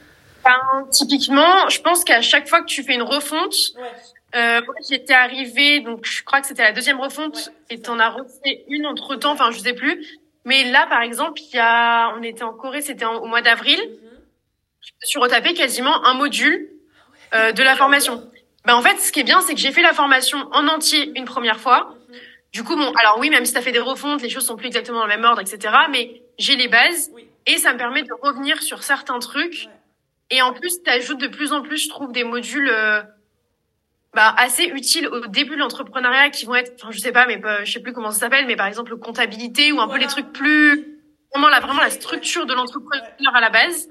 Ben, 0.46 0.88
typiquement, 0.92 1.68
je 1.68 1.82
pense 1.82 2.04
qu'à 2.04 2.22
chaque 2.22 2.48
fois 2.48 2.62
que 2.62 2.68
tu 2.68 2.84
fais 2.84 2.94
une 2.94 3.02
refonte, 3.02 3.56
Ouais. 3.76 3.92
Euh, 4.36 4.62
moi, 4.66 4.76
j'étais 4.88 5.14
arrivée, 5.14 5.82
donc 5.82 6.06
je 6.06 6.24
crois 6.24 6.42
que 6.42 6.48
c'était 6.48 6.64
la 6.64 6.74
deuxième 6.74 7.00
refonte, 7.00 7.48
Ouais, 7.48 7.76
et 7.76 7.82
t'en 7.82 7.98
as 7.98 8.10
refait 8.10 8.66
une 8.68 8.86
entre 8.86 9.16
temps, 9.16 9.32
enfin 9.32 9.50
je 9.52 9.60
sais 9.60 9.74
plus. 9.74 10.06
Mais 10.46 10.70
là, 10.72 10.86
par 10.88 11.02
exemple, 11.02 11.42
il 11.42 11.56
y 11.56 11.60
a, 11.60 12.14
on 12.18 12.22
était 12.22 12.44
en 12.44 12.54
Corée, 12.54 12.82
c'était 12.82 13.06
au 13.06 13.26
mois 13.26 13.42
d'avril. 13.42 13.80
Mhm. 13.80 14.10
Je 14.82 14.92
me 15.02 15.06
suis 15.06 15.20
retapé 15.20 15.56
quasiment 15.56 16.06
un 16.06 16.14
module 16.14 16.70
euh, 17.34 17.52
de 17.52 17.64
la 17.64 17.76
formation. 17.76 18.30
Ben 18.66 18.76
en 18.76 18.82
fait, 18.82 18.98
ce 19.00 19.12
qui 19.12 19.20
est 19.20 19.24
bien, 19.24 19.42
c'est 19.42 19.54
que 19.54 19.60
j'ai 19.60 19.72
fait 19.72 19.82
la 19.82 19.94
formation 19.94 20.38
en 20.52 20.68
entier 20.68 21.12
une 21.18 21.26
première 21.26 21.60
fois. 21.60 21.96
Du 22.54 22.64
coup, 22.64 22.76
bon, 22.76 22.92
alors 22.94 23.18
oui, 23.20 23.30
même 23.30 23.46
si 23.46 23.54
t'as 23.54 23.62
fait 23.62 23.72
des 23.72 23.80
refontes, 23.80 24.22
les 24.22 24.30
choses 24.30 24.46
sont 24.46 24.56
plus 24.56 24.68
exactement 24.68 25.00
dans 25.00 25.08
le 25.08 25.16
même 25.16 25.26
ordre, 25.26 25.42
etc. 25.42 25.74
Mais 25.92 26.22
j'ai 26.38 26.56
les 26.56 26.68
bases 26.68 27.12
et 27.46 27.58
ça 27.58 27.74
me 27.74 27.78
permet 27.78 28.04
de 28.04 28.14
revenir 28.22 28.62
sur 28.62 28.84
certains 28.84 29.20
trucs. 29.20 29.68
Et 30.30 30.42
en 30.42 30.54
plus, 30.54 30.82
t'ajoutes 30.84 31.20
de 31.20 31.28
plus 31.28 31.52
en 31.52 31.62
plus, 31.62 31.78
je 31.78 31.90
trouve, 31.90 32.12
des 32.12 32.24
modules 32.24 32.70
euh, 32.70 33.02
bah, 34.14 34.34
assez 34.38 34.64
utiles 34.66 35.08
au 35.08 35.26
début 35.28 35.56
de 35.56 35.60
l'entrepreneuriat 35.60 36.30
qui 36.30 36.46
vont 36.46 36.56
être, 36.56 36.74
enfin, 36.76 36.92
je 36.92 37.00
sais 37.00 37.12
pas, 37.12 37.26
mais 37.26 37.40
pas- 37.40 37.64
je 37.66 37.72
sais 37.74 37.80
plus 37.82 37.94
comment 37.94 38.12
ça 38.12 38.20
s'appelle, 38.20 38.46
mais 38.46 38.56
par 38.56 38.68
exemple 38.68 38.96
comptabilité 38.98 39.72
ou 39.72 39.82
un 39.82 39.88
peu 39.88 39.98
les 39.98 40.08
trucs 40.08 40.32
plus 40.32 41.00
vraiment 41.34 41.50
la 41.50 41.60
vraiment 41.60 41.82
la 41.82 41.90
structure 41.90 42.46
de 42.46 42.54
l'entrepreneur 42.54 43.36
à 43.36 43.42
la 43.42 43.50
base. 43.50 43.90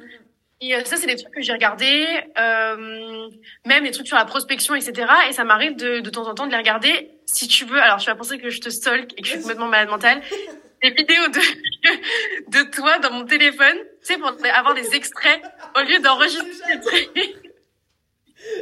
Et 0.64 0.76
euh, 0.76 0.84
ça, 0.84 0.96
c'est 0.96 1.08
des 1.08 1.16
trucs 1.16 1.34
que 1.34 1.42
j'ai 1.42 1.52
regardés, 1.52 2.06
euh, 2.38 3.28
même 3.66 3.82
les 3.82 3.90
trucs 3.90 4.06
sur 4.06 4.16
la 4.16 4.24
prospection, 4.24 4.76
etc. 4.76 5.10
Et 5.28 5.32
ça 5.32 5.42
m'arrive 5.42 5.74
de, 5.74 5.98
de 5.98 6.10
temps 6.10 6.28
en 6.28 6.34
temps 6.34 6.46
de 6.46 6.52
les 6.52 6.56
regarder. 6.56 7.10
Si 7.26 7.48
tu 7.48 7.64
veux, 7.64 7.82
alors 7.82 7.98
tu 7.98 8.06
vas 8.06 8.14
penser 8.14 8.38
que 8.38 8.48
je 8.48 8.60
te 8.60 8.70
stalk 8.70 9.12
et 9.16 9.22
que 9.22 9.26
je 9.26 9.32
suis 9.32 9.40
complètement 9.40 9.66
malade 9.66 9.88
mentale. 9.88 10.22
Des 10.82 10.90
vidéos 10.90 11.28
de 11.28 11.38
de 12.48 12.70
toi 12.70 12.98
dans 12.98 13.12
mon 13.12 13.24
téléphone, 13.24 13.76
tu 14.00 14.14
sais, 14.14 14.18
pour 14.18 14.32
avoir 14.52 14.74
des 14.74 14.96
extraits 14.96 15.40
au 15.76 15.80
lieu 15.80 16.00
d'enregistrer 16.00 16.76
des. 16.84 17.36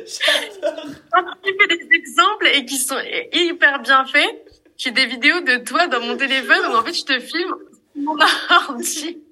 J'adore. 0.04 0.84
Quand 1.10 1.24
tu 1.42 1.54
fais 1.58 1.76
des 1.78 1.88
exemples 1.94 2.46
et 2.52 2.66
qui 2.66 2.76
sont 2.76 3.00
hyper 3.32 3.80
bien 3.80 4.04
faits, 4.04 4.28
j'ai 4.76 4.90
des 4.90 5.06
vidéos 5.06 5.40
de 5.40 5.64
toi 5.64 5.86
dans 5.86 6.00
mon 6.00 6.18
téléphone 6.18 6.60
où 6.70 6.76
en 6.76 6.84
fait 6.84 6.92
je 6.92 7.04
te 7.06 7.18
filme 7.20 7.54
mon 7.96 8.18
ordi. 8.50 9.22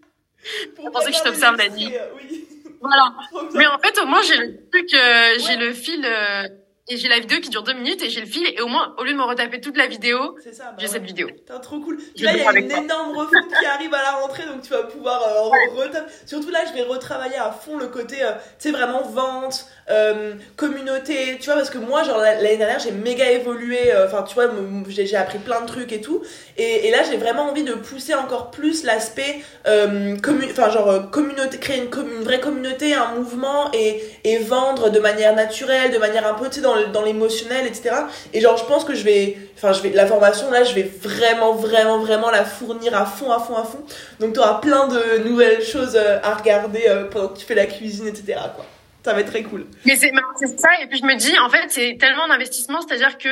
Pour 0.75 0.91
pensais 0.91 1.11
que 1.11 1.17
je 1.19 1.23
t'observe 1.23 1.57
extraits, 1.57 1.95
euh, 1.95 2.09
Oui. 2.17 2.49
Voilà. 2.81 3.13
Mais 3.55 3.67
en 3.67 3.79
fait, 3.79 3.99
au 4.03 4.07
moins, 4.07 4.23
j'ai 4.23 4.37
le 4.37 4.57
truc, 4.71 4.93
euh, 4.95 5.35
j'ai 5.39 5.57
le 5.57 5.73
fil, 5.73 6.05
euh, 6.05 6.49
et 6.91 6.97
j'ai 6.97 7.09
la 7.09 7.19
vidéo 7.19 7.39
qui 7.41 7.51
dure 7.51 7.63
deux 7.63 7.75
minutes, 7.75 8.01
et 8.03 8.09
j'ai 8.09 8.21
le 8.21 8.27
fil, 8.27 8.47
et 8.47 8.61
au 8.63 8.67
moins, 8.67 8.95
au 8.99 9.05
lieu 9.05 9.13
de 9.13 9.19
me 9.19 9.23
retaper 9.25 9.61
toute 9.61 9.77
la 9.77 9.87
vidéo, 9.89 10.19
bah 10.19 10.41
j'ai 10.79 10.87
ouais. 10.87 10.89
cette 10.93 11.03
vidéo. 11.05 11.27
Putain, 11.29 11.59
trop 11.59 11.81
cool. 11.81 11.99
Je 12.17 12.25
là, 12.25 12.33
il 12.35 12.43
y 12.43 12.47
a 12.47 12.53
une 12.59 12.71
énorme 12.73 13.15
refonte 13.17 13.49
qui 13.59 13.67
arrive 13.67 13.93
à 13.93 14.03
la 14.03 14.11
rentrée, 14.13 14.45
donc 14.47 14.63
tu 14.63 14.71
vas 14.71 14.85
pouvoir 14.85 15.21
euh, 15.23 15.51
re- 15.51 15.75
retaper. 15.85 16.11
Surtout 16.25 16.49
là, 16.51 16.61
je 16.67 16.73
vais 16.73 16.83
retravailler 16.89 17.37
à 17.37 17.51
fond 17.51 17.77
le 17.77 17.89
côté, 17.89 18.23
euh, 18.23 18.33
tu 18.59 18.69
sais, 18.69 18.71
vraiment 18.71 19.03
vente, 19.03 19.67
euh, 19.91 20.33
communauté, 20.57 21.37
tu 21.39 21.47
vois, 21.47 21.57
parce 21.57 21.69
que 21.71 21.77
moi, 21.79 22.05
genre, 22.05 22.17
la- 22.19 22.37
l'année 22.41 22.57
dernière, 22.57 22.79
j'ai 22.79 22.93
méga 22.93 23.31
évolué, 23.33 23.93
euh, 23.93 24.07
enfin, 24.07 24.23
tu 24.23 24.35
vois, 24.35 24.51
j'ai 24.89 25.17
appris 25.17 25.39
plein 25.41 25.61
de 25.61 25.67
trucs 25.67 25.93
et 25.93 26.01
tout. 26.01 26.23
Et, 26.59 26.89
et 26.89 26.91
là, 26.91 27.05
j'ai 27.09 27.17
vraiment 27.17 27.45
envie 27.45 27.63
de 27.63 27.75
pousser 27.75 28.15
encore 28.15 28.51
plus 28.51 28.83
l'aspect, 28.83 29.43
euh, 29.69 30.17
enfin, 30.51 30.71
genre, 30.71 30.91
euh, 30.91 31.01
communauté, 31.01 31.59
créer 31.59 31.79
une, 31.79 31.85
une 31.85 32.25
vraie 32.25 32.41
communauté, 32.41 32.95
un 32.95 33.15
mouvement 33.15 33.71
et, 33.73 34.03
et 34.25 34.39
vendre 34.39 34.91
de 34.91 34.99
manière 34.99 35.37
naturelle, 35.37 35.93
de 35.93 35.99
manière 35.99 36.27
un 36.27 36.35
peu, 36.35 36.49
tu 36.49 36.57
sais, 36.57 36.61
dans, 36.61 37.03
l'émotionnel, 37.05 37.67
etc. 37.67 37.91
Et 38.35 38.41
genre, 38.41 38.57
je 38.57 38.65
pense 38.65 38.85
que 38.85 38.95
je 38.95 39.05
vais, 39.05 39.39
enfin, 39.57 39.73
je 39.73 39.83
vais, 39.83 39.91
la 39.91 40.07
formation, 40.07 40.51
là, 40.51 40.65
je 40.65 40.75
vais 40.75 40.83
vraiment, 40.83 41.55
vraiment, 41.55 42.01
vraiment 42.01 42.31
la 42.31 42.45
fournir 42.45 42.97
à 43.01 43.07
fond, 43.07 43.31
à 43.31 43.39
fond, 43.39 43.55
à 43.55 43.63
fond. 43.63 43.85
Donc, 44.19 44.35
tu 44.35 44.41
auras 44.41 44.55
plein 44.55 44.89
de 44.89 45.29
nouvelles 45.29 45.63
choses 45.63 45.95
euh, 45.95 46.19
à 46.25 46.35
regarder 46.35 46.81
pendant 47.13 47.29
que 47.29 47.39
tu 47.39 47.47
fais 47.47 47.55
la 47.55 47.67
cuisine, 47.67 48.09
etc., 48.09 48.35
quoi. 48.57 48.67
Ça 49.05 49.15
va 49.15 49.21
être 49.21 49.31
très 49.31 49.45
cool. 49.45 49.65
Mais 49.87 49.95
c'est 49.95 50.11
ça, 50.59 50.69
et 50.83 50.87
puis 50.87 50.99
je 50.99 51.05
me 51.05 51.15
dis, 51.17 51.39
en 51.39 51.49
fait, 51.49 51.67
c'est 51.69 51.97
tellement 52.01 52.27
d'investissement, 52.27 52.81
c'est-à-dire 52.83 53.17
que 53.17 53.29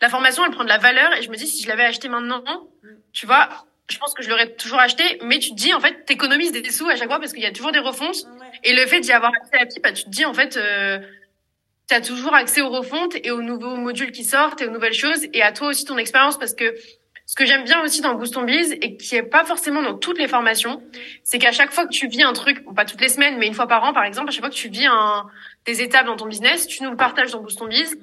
la 0.00 0.08
formation, 0.08 0.44
elle 0.44 0.52
prend 0.52 0.64
de 0.64 0.68
la 0.68 0.78
valeur, 0.78 1.12
et 1.14 1.22
je 1.22 1.30
me 1.30 1.36
dis, 1.36 1.46
si 1.46 1.62
je 1.62 1.68
l'avais 1.68 1.84
acheté 1.84 2.08
maintenant, 2.08 2.42
tu 3.12 3.26
vois, 3.26 3.48
je 3.88 3.98
pense 3.98 4.14
que 4.14 4.22
je 4.22 4.30
l'aurais 4.30 4.52
toujours 4.54 4.78
acheté, 4.78 5.04
mais 5.22 5.38
tu 5.38 5.50
te 5.50 5.56
dis, 5.56 5.74
en 5.74 5.80
fait, 5.80 6.04
t'économises 6.04 6.52
des 6.52 6.70
sous 6.70 6.88
à 6.88 6.96
chaque 6.96 7.08
fois, 7.08 7.18
parce 7.18 7.32
qu'il 7.32 7.42
y 7.42 7.46
a 7.46 7.52
toujours 7.52 7.72
des 7.72 7.80
refontes, 7.80 8.26
et 8.64 8.72
le 8.72 8.86
fait 8.86 9.00
d'y 9.00 9.12
avoir 9.12 9.32
accès 9.34 9.58
à 9.58 9.66
pipe, 9.66 9.82
bah, 9.82 9.92
tu 9.92 10.04
te 10.04 10.10
dis, 10.10 10.24
en 10.24 10.34
fait, 10.34 10.56
euh, 10.56 10.98
t'as 11.86 12.00
toujours 12.00 12.34
accès 12.34 12.60
aux 12.62 12.70
refontes 12.70 13.14
et 13.22 13.30
aux 13.30 13.42
nouveaux 13.42 13.76
modules 13.76 14.12
qui 14.12 14.24
sortent 14.24 14.62
et 14.62 14.66
aux 14.66 14.70
nouvelles 14.70 14.94
choses, 14.94 15.26
et 15.32 15.42
à 15.42 15.52
toi 15.52 15.68
aussi 15.68 15.84
ton 15.84 15.98
expérience, 15.98 16.38
parce 16.38 16.54
que 16.54 16.74
ce 17.26 17.34
que 17.36 17.44
j'aime 17.44 17.64
bien 17.64 17.80
aussi 17.82 18.00
dans 18.00 18.14
Boost 18.14 18.36
on 18.36 18.42
Biz, 18.42 18.72
et 18.80 18.96
qui 18.96 19.16
est 19.16 19.22
pas 19.22 19.44
forcément 19.44 19.82
dans 19.82 19.94
toutes 19.94 20.18
les 20.18 20.28
formations, 20.28 20.82
c'est 21.22 21.38
qu'à 21.38 21.52
chaque 21.52 21.72
fois 21.72 21.86
que 21.86 21.92
tu 21.92 22.08
vis 22.08 22.22
un 22.22 22.32
truc, 22.32 22.64
bon, 22.64 22.74
pas 22.74 22.84
toutes 22.84 23.00
les 23.00 23.08
semaines, 23.08 23.38
mais 23.38 23.46
une 23.46 23.54
fois 23.54 23.68
par 23.68 23.84
an, 23.84 23.92
par 23.92 24.04
exemple, 24.04 24.28
à 24.28 24.32
chaque 24.32 24.40
fois 24.40 24.50
que 24.50 24.54
tu 24.54 24.68
vis 24.68 24.86
un, 24.86 25.26
des 25.64 25.82
étapes 25.82 26.06
dans 26.06 26.16
ton 26.16 26.26
business, 26.26 26.66
tu 26.66 26.82
nous 26.82 26.90
le 26.90 26.96
partages 26.96 27.30
dans 27.30 27.40
Boost 27.40 27.60
on 27.60 27.66
Biz, 27.66 27.98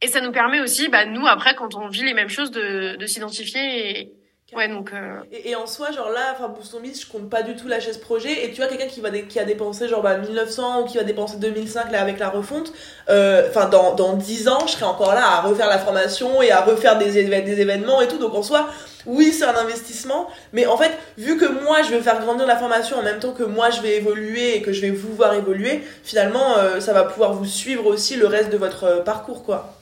et 0.00 0.08
ça 0.08 0.20
nous 0.20 0.32
permet 0.32 0.60
aussi, 0.60 0.88
bah, 0.88 1.04
nous, 1.06 1.26
après, 1.26 1.54
quand 1.54 1.74
on 1.74 1.88
vit 1.88 2.04
les 2.04 2.14
mêmes 2.14 2.28
choses, 2.28 2.50
de, 2.50 2.96
de 2.96 3.06
s'identifier. 3.06 4.00
Et... 4.00 4.12
Ouais, 4.54 4.68
donc, 4.68 4.92
euh, 4.94 5.20
Et, 5.30 5.50
et 5.50 5.56
en 5.56 5.66
soi, 5.66 5.90
genre 5.92 6.08
là, 6.08 6.32
enfin, 6.32 6.48
Boost 6.48 6.72
on 6.74 6.80
Biz, 6.80 7.02
je 7.02 7.06
compte 7.06 7.28
pas 7.28 7.42
du 7.42 7.54
tout 7.54 7.68
lâcher 7.68 7.92
ce 7.92 7.98
projet. 7.98 8.46
Et 8.46 8.50
tu 8.50 8.58
vois, 8.58 8.66
quelqu'un 8.66 8.86
qui, 8.86 9.00
va 9.00 9.10
qui 9.10 9.38
a 9.38 9.44
dépensé 9.44 9.88
genre 9.88 10.00
bah, 10.00 10.16
1900 10.16 10.82
ou 10.82 10.84
qui 10.86 10.96
va 10.96 11.02
dépenser 11.04 11.36
2005 11.36 11.90
là, 11.92 12.00
avec 12.00 12.18
la 12.18 12.30
refonte, 12.30 12.72
euh, 13.10 13.46
enfin, 13.50 13.68
dans, 13.68 13.94
dans 13.94 14.14
10 14.14 14.48
ans, 14.48 14.66
je 14.66 14.72
serai 14.72 14.84
encore 14.86 15.14
là 15.14 15.22
à 15.22 15.40
refaire 15.42 15.68
la 15.68 15.78
formation 15.78 16.40
et 16.40 16.50
à 16.50 16.62
refaire 16.62 16.96
des, 16.98 17.24
des 17.24 17.60
événements 17.60 18.00
et 18.00 18.08
tout. 18.08 18.18
Donc 18.18 18.34
en 18.34 18.42
soi, 18.42 18.70
oui, 19.04 19.32
c'est 19.32 19.44
un 19.44 19.56
investissement. 19.56 20.28
Mais 20.52 20.66
en 20.66 20.76
fait, 20.76 20.92
vu 21.16 21.36
que 21.36 21.46
moi, 21.46 21.82
je 21.82 21.90
veux 21.90 22.00
faire 22.00 22.20
grandir 22.20 22.46
la 22.46 22.56
formation 22.56 22.98
en 22.98 23.02
même 23.02 23.18
temps 23.18 23.32
que 23.32 23.42
moi, 23.42 23.70
je 23.70 23.80
vais 23.82 23.96
évoluer 23.96 24.56
et 24.56 24.62
que 24.62 24.72
je 24.72 24.80
vais 24.80 24.90
vous 24.90 25.14
voir 25.14 25.34
évoluer, 25.34 25.82
finalement, 26.04 26.56
euh, 26.58 26.80
ça 26.80 26.92
va 26.92 27.04
pouvoir 27.04 27.34
vous 27.34 27.44
suivre 27.46 27.86
aussi 27.86 28.16
le 28.16 28.26
reste 28.26 28.50
de 28.50 28.56
votre 28.56 28.84
euh, 28.84 29.00
parcours, 29.02 29.44
quoi. 29.44 29.77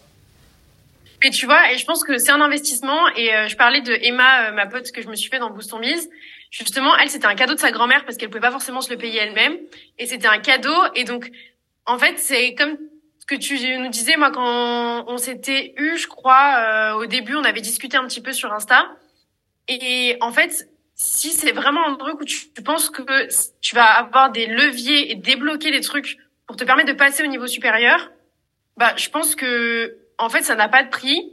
Et 1.23 1.30
tu 1.30 1.46
vois, 1.46 1.73
et 1.73 1.78
je 1.78 1.85
pense 1.85 2.04
que 2.04 2.18
c'est 2.18 2.30
un 2.30 2.40
investissement. 2.40 3.08
Et 3.16 3.35
euh, 3.35 3.49
je 3.49 3.56
parlais 3.56 3.80
de 3.80 3.92
Emma, 4.02 4.49
euh, 4.49 4.52
ma 4.52 4.66
pote 4.66 4.90
que 4.92 5.02
je 5.02 5.08
me 5.08 5.14
suis 5.14 5.30
fait 5.30 5.38
dans 5.38 5.50
Boost 5.50 5.73
on 5.73 5.80
Biz. 5.80 6.08
Justement, 6.50 6.96
elle, 6.96 7.11
c'était 7.11 7.26
un 7.26 7.35
cadeau 7.35 7.54
de 7.54 7.58
sa 7.58 7.70
grand-mère 7.70 8.04
parce 8.04 8.16
qu'elle 8.16 8.30
pouvait 8.30 8.40
pas 8.40 8.50
forcément 8.50 8.80
se 8.80 8.90
le 8.90 8.99
payer 8.99 9.20
elle-même. 9.20 9.56
Et 9.99 10.06
c'était 10.06 10.28
un 10.28 10.38
cadeau. 10.38 10.76
Et 10.94 11.04
donc, 11.04 11.30
en 11.86 11.99
fait, 11.99 12.19
c'est 12.19 12.54
comme 12.54 12.76
ce 13.19 13.26
que 13.26 13.34
tu 13.34 13.78
nous 13.78 13.88
disais, 13.88 14.17
moi, 14.17 14.30
quand 14.30 15.04
on 15.08 15.17
s'était 15.17 15.75
eu, 15.78 15.97
je 15.97 16.06
crois, 16.06 16.56
euh, 16.58 16.93
au 16.95 17.06
début, 17.06 17.34
on 17.34 17.45
avait 17.45 17.60
discuté 17.60 17.97
un 17.97 18.06
petit 18.06 18.21
peu 18.21 18.32
sur 18.32 18.52
Insta. 18.52 18.86
Et 19.69 20.17
en 20.21 20.32
fait, 20.32 20.69
si 20.95 21.30
c'est 21.30 21.52
vraiment 21.52 21.86
un 21.86 21.97
truc 21.97 22.21
où 22.21 22.25
tu, 22.25 22.52
tu 22.52 22.62
penses 22.62 22.90
que 22.90 23.02
tu 23.60 23.75
vas 23.75 23.84
avoir 23.84 24.30
des 24.30 24.47
leviers 24.47 25.10
et 25.10 25.14
débloquer 25.14 25.71
des 25.71 25.80
trucs 25.80 26.19
pour 26.47 26.56
te 26.56 26.64
permettre 26.64 26.93
de 26.93 26.97
passer 26.97 27.25
au 27.25 27.26
niveau 27.26 27.47
supérieur, 27.47 28.10
bah, 28.76 28.95
je 28.97 29.08
pense 29.08 29.34
que, 29.34 29.97
en 30.18 30.28
fait, 30.28 30.42
ça 30.42 30.54
n'a 30.54 30.68
pas 30.68 30.82
de 30.82 30.88
prix. 30.88 31.32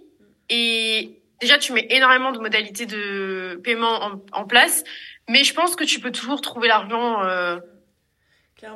Et 0.49 1.21
déjà, 1.41 1.57
tu 1.57 1.73
mets 1.73 1.87
énormément 1.89 2.31
de 2.31 2.39
modalités 2.39 2.85
de 2.85 3.59
paiement 3.63 4.03
en, 4.03 4.21
en 4.31 4.45
place. 4.45 4.83
Mais 5.29 5.43
je 5.43 5.53
pense 5.53 5.75
que 5.75 5.83
tu 5.83 5.99
peux 5.99 6.11
toujours 6.11 6.41
trouver 6.41 6.67
l'argent. 6.67 7.23
euh. 7.23 7.57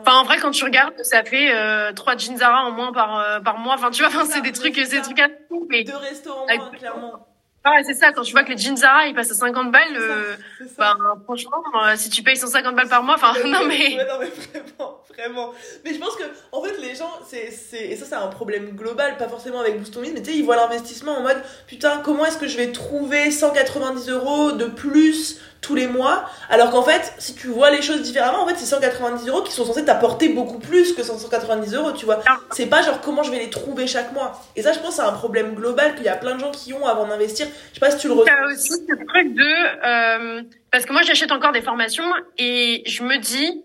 Enfin, 0.01 0.17
en 0.17 0.23
vrai, 0.23 0.37
quand 0.39 0.51
tu 0.51 0.63
regardes, 0.65 1.01
ça 1.03 1.23
fait 1.23 1.53
euh, 1.53 1.93
trois 1.93 2.17
jeans 2.17 2.37
Zara 2.37 2.65
en 2.65 2.71
moins 2.71 2.91
par 2.91 3.19
euh, 3.19 3.39
par 3.39 3.57
mois. 3.57 3.75
Enfin, 3.75 3.89
tu 3.89 4.03
vois, 4.03 4.09
enfin, 4.09 4.25
C'est 4.25 4.41
des 4.41 4.51
trucs, 4.51 4.75
c'est 4.75 4.97
des 4.97 5.01
trucs 5.01 5.19
à 5.19 5.29
mais 5.69 5.83
Deux 5.83 5.95
restos 5.95 6.31
en 6.31 6.45
moins, 6.45 6.71
clairement. 6.71 7.26
Ouais, 7.71 7.84
c'est 7.84 7.93
ça. 7.93 8.12
Quand 8.12 8.21
tu 8.21 8.32
vois 8.32 8.43
que 8.43 8.51
les 8.51 8.58
jeans 8.58 8.77
Zara, 8.77 9.08
ils 9.08 9.15
passent 9.15 9.32
à 9.32 9.36
50 9.36 9.71
balles, 9.71 9.82
euh, 9.95 10.36
bah, 10.77 10.95
franchement, 11.23 11.63
euh, 11.86 11.93
si 11.95 12.10
tu 12.10 12.23
payes 12.23 12.38
150 12.38 12.75
balles 12.75 12.89
par 12.89 13.03
mois, 13.03 13.15
enfin, 13.15 13.34
non 13.45 13.65
mais. 13.67 13.95
Ouais, 13.95 14.06
non, 14.06 14.19
mais 14.19 14.27
vraiment, 14.27 15.01
vraiment. 15.10 15.53
Mais 15.86 15.93
je 15.93 15.99
pense 15.99 16.15
que, 16.15 16.23
en 16.51 16.62
fait, 16.62 16.77
les 16.80 16.95
gens, 16.95 17.12
c'est, 17.27 17.51
c'est, 17.51 17.86
et 17.86 17.95
ça, 17.95 18.06
c'est 18.06 18.15
un 18.15 18.27
problème 18.27 18.75
global, 18.75 19.17
pas 19.17 19.27
forcément 19.27 19.60
avec 19.60 19.80
Boost 19.80 19.97
mais 19.97 20.21
tu 20.21 20.32
sais, 20.32 20.38
ils 20.38 20.45
voient 20.45 20.56
l'investissement 20.56 21.17
en 21.17 21.21
mode, 21.21 21.41
putain, 21.65 22.01
comment 22.03 22.25
est-ce 22.25 22.38
que 22.38 22.47
je 22.47 22.58
vais 22.58 22.71
trouver 22.71 23.32
190 23.32 24.10
euros 24.10 24.51
de 24.51 24.65
plus 24.65 25.39
tous 25.61 25.75
les 25.75 25.87
mois 25.87 26.29
Alors 26.49 26.71
qu'en 26.71 26.83
fait, 26.83 27.13
si 27.17 27.35
tu 27.35 27.47
vois 27.47 27.71
les 27.71 27.81
choses 27.81 28.01
différemment, 28.01 28.43
en 28.43 28.47
fait, 28.47 28.55
c'est 28.55 28.65
190 28.65 29.27
euros 29.27 29.41
qui 29.41 29.51
sont 29.51 29.65
censés 29.65 29.85
t'apporter 29.85 30.29
beaucoup 30.29 30.59
plus 30.59 30.93
que 30.93 31.03
190 31.03 31.73
euros, 31.75 31.91
tu 31.91 32.05
vois. 32.05 32.21
Ah. 32.27 32.37
C'est 32.51 32.67
pas 32.67 32.81
genre 32.81 33.01
comment 33.01 33.23
je 33.23 33.31
vais 33.31 33.39
les 33.39 33.49
trouver 33.49 33.87
chaque 33.87 34.13
mois. 34.13 34.41
Et 34.55 34.61
ça, 34.61 34.73
je 34.73 34.79
pense, 34.79 34.95
c'est 34.95 35.01
un 35.01 35.11
problème 35.11 35.55
global 35.55 35.95
qu'il 35.95 36.05
y 36.05 36.09
a 36.09 36.15
plein 36.15 36.35
de 36.35 36.39
gens 36.39 36.51
qui 36.51 36.73
ont 36.73 36.85
avant 36.85 37.07
d'investir. 37.07 37.47
Je 37.69 37.75
sais 37.75 37.79
pas 37.79 37.91
si 37.91 37.97
tu 37.97 38.07
le 38.07 38.13
ressens. 38.13 38.31
T'as 38.31 38.53
aussi 38.53 38.69
ce 38.69 39.05
truc 39.05 39.33
de, 39.33 39.43
euh, 39.85 40.43
parce 40.71 40.85
que 40.85 40.93
moi, 40.93 41.01
j'achète 41.01 41.31
encore 41.31 41.51
des 41.51 41.61
formations 41.61 42.11
et 42.37 42.83
je 42.85 43.03
me 43.03 43.17
dis, 43.17 43.63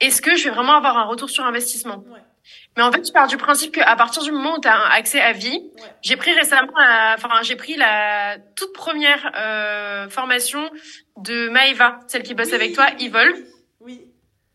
est-ce 0.00 0.20
que 0.22 0.36
je 0.36 0.44
vais 0.44 0.54
vraiment 0.54 0.74
avoir 0.74 0.98
un 0.98 1.04
retour 1.04 1.30
sur 1.30 1.44
investissement? 1.44 2.04
Ouais. 2.12 2.20
Mais 2.76 2.82
en 2.82 2.90
fait, 2.90 3.02
tu 3.02 3.12
pars 3.12 3.26
du 3.28 3.36
principe 3.36 3.74
qu'à 3.74 3.96
partir 3.96 4.22
du 4.22 4.32
moment 4.32 4.56
où 4.56 4.60
tu 4.60 4.66
as 4.68 4.74
un 4.74 4.90
accès 4.90 5.20
à 5.20 5.32
vie, 5.32 5.50
Ouais. 5.74 5.82
j'ai 6.00 6.16
pris 6.16 6.32
récemment, 6.32 6.72
la- 6.76 7.14
enfin, 7.18 7.28
j'ai 7.42 7.56
pris 7.56 7.76
la 7.76 8.38
toute 8.56 8.72
première 8.72 9.30
euh, 9.36 10.08
formation 10.08 10.70
de 11.18 11.48
Maeva, 11.50 12.00
celle 12.06 12.22
qui 12.22 12.32
bosse 12.34 12.48
Oui, 12.48 12.54
avec 12.54 12.74
toi, 12.74 12.86
Evolve, 12.98 13.38
Oui. 13.80 14.00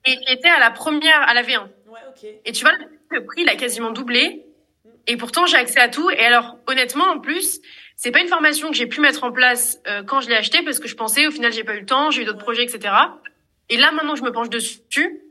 et 0.05 0.17
qui 0.19 0.33
était 0.33 0.49
à 0.49 0.59
la 0.59 0.71
première, 0.71 1.21
à 1.29 1.33
la 1.35 1.43
V1. 1.43 1.67
Ouais, 1.87 1.99
ok. 2.09 2.27
Et 2.43 2.51
tu 2.51 2.63
vois, 2.65 2.73
le 3.09 3.23
prix, 3.25 3.43
il 3.43 3.49
a 3.49 3.55
quasiment 3.55 3.91
doublé. 3.91 4.43
Et 5.05 5.15
pourtant, 5.15 5.45
j'ai 5.45 5.57
accès 5.57 5.79
à 5.79 5.87
tout. 5.87 6.09
Et 6.09 6.19
alors, 6.25 6.57
honnêtement, 6.67 7.05
en 7.05 7.19
plus, 7.19 7.61
c'est 7.95 8.11
pas 8.11 8.19
une 8.19 8.27
formation 8.27 8.69
que 8.71 8.75
j'ai 8.75 8.87
pu 8.87 8.99
mettre 8.99 9.23
en 9.23 9.31
place 9.31 9.79
euh, 9.87 10.03
quand 10.03 10.19
je 10.21 10.27
l'ai 10.27 10.35
acheté 10.35 10.63
parce 10.63 10.79
que 10.79 10.87
je 10.87 10.95
pensais, 10.95 11.27
au 11.27 11.31
final, 11.31 11.53
j'ai 11.53 11.63
pas 11.63 11.75
eu 11.75 11.79
le 11.81 11.85
temps, 11.85 12.09
j'ai 12.11 12.23
eu 12.23 12.25
d'autres 12.25 12.39
projets, 12.39 12.63
etc. 12.63 12.93
Et 13.69 13.77
là, 13.77 13.91
maintenant 13.91 14.13
que 14.13 14.19
je 14.19 14.23
me 14.25 14.31
penche 14.31 14.49
dessus, 14.49 15.21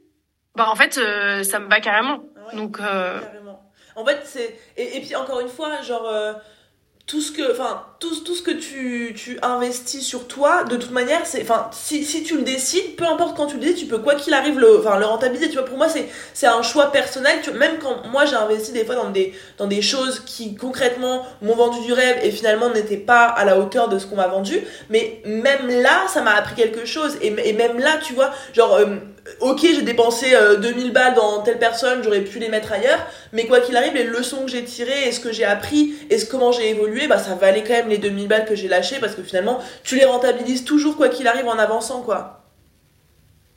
bah, 0.55 0.68
en 0.70 0.77
fait, 0.77 0.96
euh, 0.99 1.42
ça 1.42 1.59
me 1.59 1.68
va 1.68 1.81
carrément. 1.81 2.20
Ouais. 2.46 2.56
Donc, 2.56 2.80
euh, 2.80 3.20
Carrément. 3.20 3.62
En 3.94 4.04
fait, 4.04 4.20
c'est. 4.24 4.59
Et, 4.76 4.96
et 4.96 5.00
puis, 5.00 5.14
encore 5.16 5.40
une 5.40 5.48
fois, 5.48 5.80
genre. 5.82 6.06
euh, 6.06 6.32
tout 7.06 7.20
ce 7.20 7.30
que 7.30 7.52
enfin 7.52 7.87
tout, 7.98 8.14
tout 8.24 8.35
ce 8.35 8.42
que 8.42 8.50
tu, 8.50 9.14
tu 9.16 9.38
investis 9.42 10.04
sur 10.04 10.26
toi 10.26 10.64
de 10.64 10.76
toute 10.76 10.90
manière 10.90 11.24
c'est 11.24 11.42
enfin 11.42 11.70
si, 11.72 12.04
si 12.04 12.22
tu 12.22 12.37
le 12.37 12.42
décides 12.42 12.96
peu 12.96 13.04
importe 13.04 13.37
quand 13.37 13.46
tu 13.46 13.54
le 13.54 13.61
décides 13.61 13.76
tu 13.76 13.87
peux 13.87 13.98
quoi 13.98 14.14
qu'il 14.14 14.35
arrive 14.35 14.59
le 14.59 14.78
enfin 14.78 14.98
le 14.98 15.06
rentabiliser. 15.06 15.48
Tu 15.48 15.54
vois 15.54 15.64
pour 15.64 15.76
moi 15.76 15.87
c'est 15.88 16.46
un 16.46 16.62
choix 16.62 16.92
personnel. 16.92 17.38
Tu 17.42 17.50
même 17.52 17.78
quand 17.80 18.06
moi 18.11 18.24
j'ai 18.24 18.37
investi 18.37 18.72
des 18.72 18.85
fois 18.85 18.94
dans 18.94 19.11
des 19.11 19.35
dans 19.59 19.66
des 19.66 19.82
choses 19.82 20.22
qui 20.26 20.54
concrètement 20.54 21.26
m'ont 21.42 21.54
vendu 21.54 21.80
du 21.87 21.92
rêve 21.92 22.18
et 22.22 22.30
finalement 22.30 22.70
n'étaient 22.70 22.96
pas 22.96 23.24
à 23.24 23.44
la 23.44 23.59
hauteur 23.59 23.88
de 23.88 23.98
ce 23.98 24.06
qu'on 24.06 24.16
m'a 24.16 24.28
vendu. 24.28 24.61
Mais 24.90 25.20
même 25.24 25.68
là 25.68 26.06
ça 26.09 26.22
m'a 26.22 26.35
appris 26.35 26.54
quelque 26.54 26.85
chose. 26.85 27.16
Et, 27.22 27.35
et 27.44 27.52
même 27.52 27.78
là 27.78 27.98
tu 28.02 28.12
vois 28.12 28.30
genre 28.52 28.74
euh, 28.74 28.96
ok 29.40 29.61
j'ai 29.61 29.82
dépensé 29.82 30.35
euh, 30.35 30.56
2000 30.56 30.92
balles 30.92 31.14
dans 31.14 31.42
telle 31.42 31.59
personne 31.59 32.02
j'aurais 32.02 32.22
pu 32.22 32.38
les 32.38 32.48
mettre 32.48 32.72
ailleurs. 32.72 33.00
Mais 33.32 33.46
quoi 33.46 33.61
qu'il 33.61 33.76
arrive 33.76 33.94
les 33.94 34.04
leçons 34.04 34.44
que 34.44 34.50
j'ai 34.50 34.64
tirées 34.64 35.09
et 35.09 35.12
ce 35.12 35.20
que 35.20 35.32
j'ai 35.32 35.44
appris 35.44 35.94
et 36.11 36.18
ce 36.18 36.26
comment 36.26 36.52
j'ai 36.52 36.70
évolué 36.70 37.06
bah 37.06 37.18
ça 37.18 37.35
valait 37.35 37.62
quand 37.62 37.74
même 37.74 37.86
les 37.88 37.99
2000 37.99 38.29
balles 38.29 38.44
que 38.44 38.55
j'ai 38.55 38.68
lâchées 38.68 38.99
parce 39.01 39.14
que 39.14 39.22
finalement 39.22 39.61
tu 39.85 39.96
les 39.96 40.05
rentabilises 40.05 40.64
toujours 40.64 40.96
quoi 40.96 41.09
qu'il 41.09 41.27
arrive 41.29 41.46
en 41.46 41.59
avançant 41.59 42.03
quoi. 42.03 42.42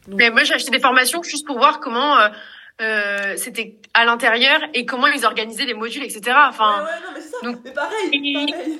Donc, 0.07 0.17
mais 0.17 0.31
moi, 0.31 0.43
j'ai 0.43 0.53
acheté 0.55 0.71
des 0.71 0.79
formations 0.79 1.21
juste 1.21 1.45
pour 1.45 1.57
voir 1.57 1.79
comment 1.79 2.17
euh, 2.17 2.29
euh, 2.81 3.33
c'était 3.37 3.75
à 3.93 4.05
l'intérieur 4.05 4.59
et 4.73 4.85
comment 4.85 5.07
ils 5.07 5.25
organisaient 5.25 5.65
les 5.65 5.73
modules, 5.73 6.03
etc. 6.03 6.35
Enfin, 6.47 6.79
ouais, 6.79 6.83
ouais, 6.85 6.89
non 7.05 7.11
mais 7.13 7.21
c'est 7.21 7.29
ça. 7.29 7.37
donc- 7.43 7.57
mais 7.63 7.71
pareil 7.71 8.79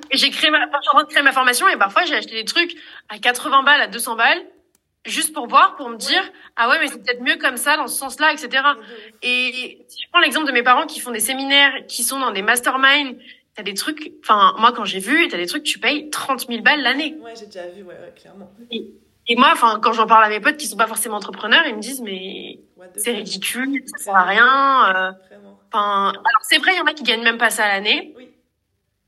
j'ai 0.10 0.30
créé 0.30 0.50
ma, 0.50 0.58
enfin, 0.58 0.78
je 0.82 0.82
suis 0.82 0.88
en 0.90 0.98
train 0.98 1.04
de 1.04 1.08
créer 1.08 1.22
ma 1.22 1.32
formation 1.32 1.68
et 1.68 1.76
parfois 1.76 2.04
j'ai 2.04 2.14
acheté 2.14 2.34
des 2.34 2.44
trucs 2.44 2.74
à 3.08 3.18
80 3.18 3.62
balles, 3.62 3.80
à 3.80 3.86
200 3.86 4.16
balles, 4.16 4.42
juste 5.06 5.32
pour 5.32 5.46
voir, 5.46 5.76
pour 5.76 5.88
me 5.88 5.96
dire, 5.96 6.22
ah 6.56 6.68
ouais, 6.68 6.78
mais 6.80 6.88
c'est 6.88 7.02
peut-être 7.02 7.22
mieux 7.22 7.36
comme 7.36 7.56
ça, 7.56 7.76
dans 7.76 7.86
ce 7.86 7.96
sens-là, 7.96 8.32
etc. 8.32 8.62
Et 9.22 9.78
si 9.88 10.02
je 10.02 10.08
prends 10.10 10.20
l'exemple 10.20 10.46
de 10.46 10.52
mes 10.52 10.62
parents 10.62 10.86
qui 10.86 11.00
font 11.00 11.10
des 11.12 11.20
séminaires, 11.20 11.72
qui 11.86 12.02
sont 12.02 12.18
dans 12.18 12.32
des 12.32 12.42
masterminds, 12.42 13.14
t'as 13.58 13.64
des 13.64 13.74
trucs, 13.74 14.12
enfin, 14.22 14.54
moi, 14.60 14.70
quand 14.70 14.84
j'ai 14.84 15.00
vu, 15.00 15.26
t'as 15.26 15.36
des 15.36 15.46
trucs, 15.46 15.64
tu 15.64 15.80
payes 15.80 16.10
30 16.10 16.46
000 16.46 16.62
balles 16.62 16.80
l'année. 16.80 17.16
Ouais, 17.20 17.32
j'ai 17.36 17.46
déjà 17.46 17.66
vu, 17.66 17.82
ouais, 17.82 17.88
ouais 17.88 18.14
clairement. 18.14 18.48
Et, 18.70 18.92
et 19.26 19.34
moi, 19.34 19.48
enfin, 19.52 19.80
quand 19.82 19.92
j'en 19.92 20.06
parle 20.06 20.22
à 20.22 20.28
mes 20.28 20.38
potes 20.38 20.56
qui 20.56 20.68
sont 20.68 20.76
pas 20.76 20.86
forcément 20.86 21.16
entrepreneurs, 21.16 21.66
ils 21.66 21.74
me 21.74 21.80
disent, 21.80 22.00
mais 22.00 22.60
c'est 22.94 23.10
ridicule, 23.10 23.82
ça 23.86 23.98
sert 23.98 24.14
à 24.14 24.22
rien. 24.22 24.94
Euh, 24.94 25.12
enfin, 25.72 26.10
alors 26.10 26.42
c'est 26.42 26.58
vrai, 26.58 26.70
il 26.74 26.76
y 26.76 26.80
en 26.80 26.84
a 26.84 26.94
qui 26.94 27.02
gagnent 27.02 27.24
même 27.24 27.36
pas 27.36 27.50
ça 27.50 27.66
l'année. 27.66 28.14
Oui. 28.16 28.28